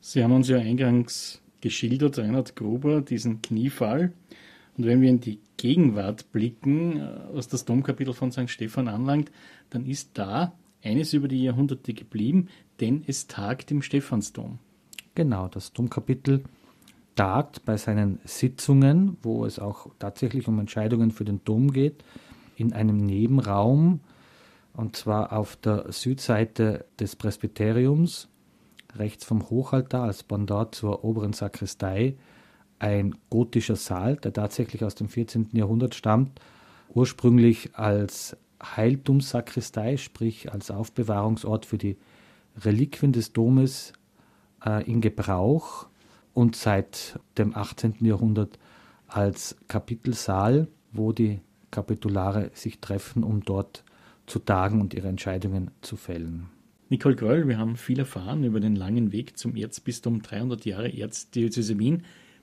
Sie 0.00 0.22
haben 0.22 0.32
uns 0.32 0.48
ja 0.48 0.58
eingangs 0.58 1.40
geschildert, 1.60 2.18
Reinhard 2.18 2.56
Gruber, 2.56 3.00
diesen 3.00 3.42
Kniefall. 3.42 4.12
Und 4.76 4.86
wenn 4.86 5.00
wir 5.00 5.08
in 5.08 5.20
die 5.20 5.40
Gegenwart 5.56 6.30
blicken, 6.32 7.00
äh, 7.00 7.18
was 7.32 7.48
das 7.48 7.64
Domkapitel 7.64 8.12
von 8.12 8.30
St. 8.30 8.50
Stephan 8.50 8.88
anlangt, 8.88 9.32
dann 9.70 9.86
ist 9.86 10.10
da 10.14 10.52
eines 10.82 11.12
über 11.12 11.28
die 11.28 11.42
Jahrhunderte 11.42 11.94
geblieben, 11.94 12.48
denn 12.80 13.02
es 13.06 13.26
tagt 13.26 13.70
im 13.70 13.82
Stephansdom. 13.82 14.58
Genau, 15.14 15.48
das 15.48 15.72
Domkapitel 15.72 16.44
tagt 17.16 17.64
bei 17.64 17.76
seinen 17.76 18.20
Sitzungen, 18.24 19.16
wo 19.22 19.44
es 19.44 19.58
auch 19.58 19.88
tatsächlich 19.98 20.46
um 20.46 20.58
Entscheidungen 20.60 21.10
für 21.10 21.24
den 21.24 21.42
Dom 21.44 21.72
geht, 21.72 22.04
in 22.56 22.72
einem 22.72 22.98
Nebenraum, 22.98 24.00
und 24.74 24.96
zwar 24.96 25.32
auf 25.32 25.56
der 25.56 25.90
Südseite 25.90 26.84
des 27.00 27.16
Presbyteriums, 27.16 28.28
rechts 28.94 29.24
vom 29.24 29.48
Hochaltar 29.48 30.04
als 30.04 30.22
Pendant 30.22 30.74
zur 30.74 31.04
oberen 31.04 31.32
Sakristei, 31.32 32.16
ein 32.78 33.14
gotischer 33.30 33.76
Saal, 33.76 34.16
der 34.16 34.32
tatsächlich 34.32 34.84
aus 34.84 34.94
dem 34.94 35.08
14. 35.08 35.48
Jahrhundert 35.52 35.94
stammt, 35.94 36.40
ursprünglich 36.94 37.70
als 37.74 38.36
Heiltumssakristei, 38.62 39.96
sprich 39.96 40.52
als 40.52 40.70
Aufbewahrungsort 40.70 41.64
für 41.66 41.78
die 41.78 41.96
Reliquien 42.58 43.12
des 43.12 43.32
Domes 43.32 43.92
äh, 44.64 44.84
in 44.90 45.00
Gebrauch 45.00 45.88
und 46.36 46.54
seit 46.54 47.18
dem 47.38 47.56
18. 47.56 47.94
Jahrhundert 48.00 48.58
als 49.06 49.56
Kapitelsaal, 49.68 50.68
wo 50.92 51.12
die 51.12 51.40
Kapitulare 51.70 52.50
sich 52.52 52.78
treffen, 52.78 53.24
um 53.24 53.42
dort 53.42 53.84
zu 54.26 54.40
tagen 54.40 54.82
und 54.82 54.92
ihre 54.92 55.08
Entscheidungen 55.08 55.70
zu 55.80 55.96
fällen. 55.96 56.48
Nicole 56.90 57.16
Gröll, 57.16 57.48
wir 57.48 57.56
haben 57.56 57.76
viel 57.76 57.98
erfahren 57.98 58.44
über 58.44 58.60
den 58.60 58.76
langen 58.76 59.12
Weg 59.12 59.38
zum 59.38 59.56
Erzbistum 59.56 60.20
300 60.20 60.66
Jahre 60.66 60.94
Erzdiözese 60.94 61.78
Wien. 61.78 62.02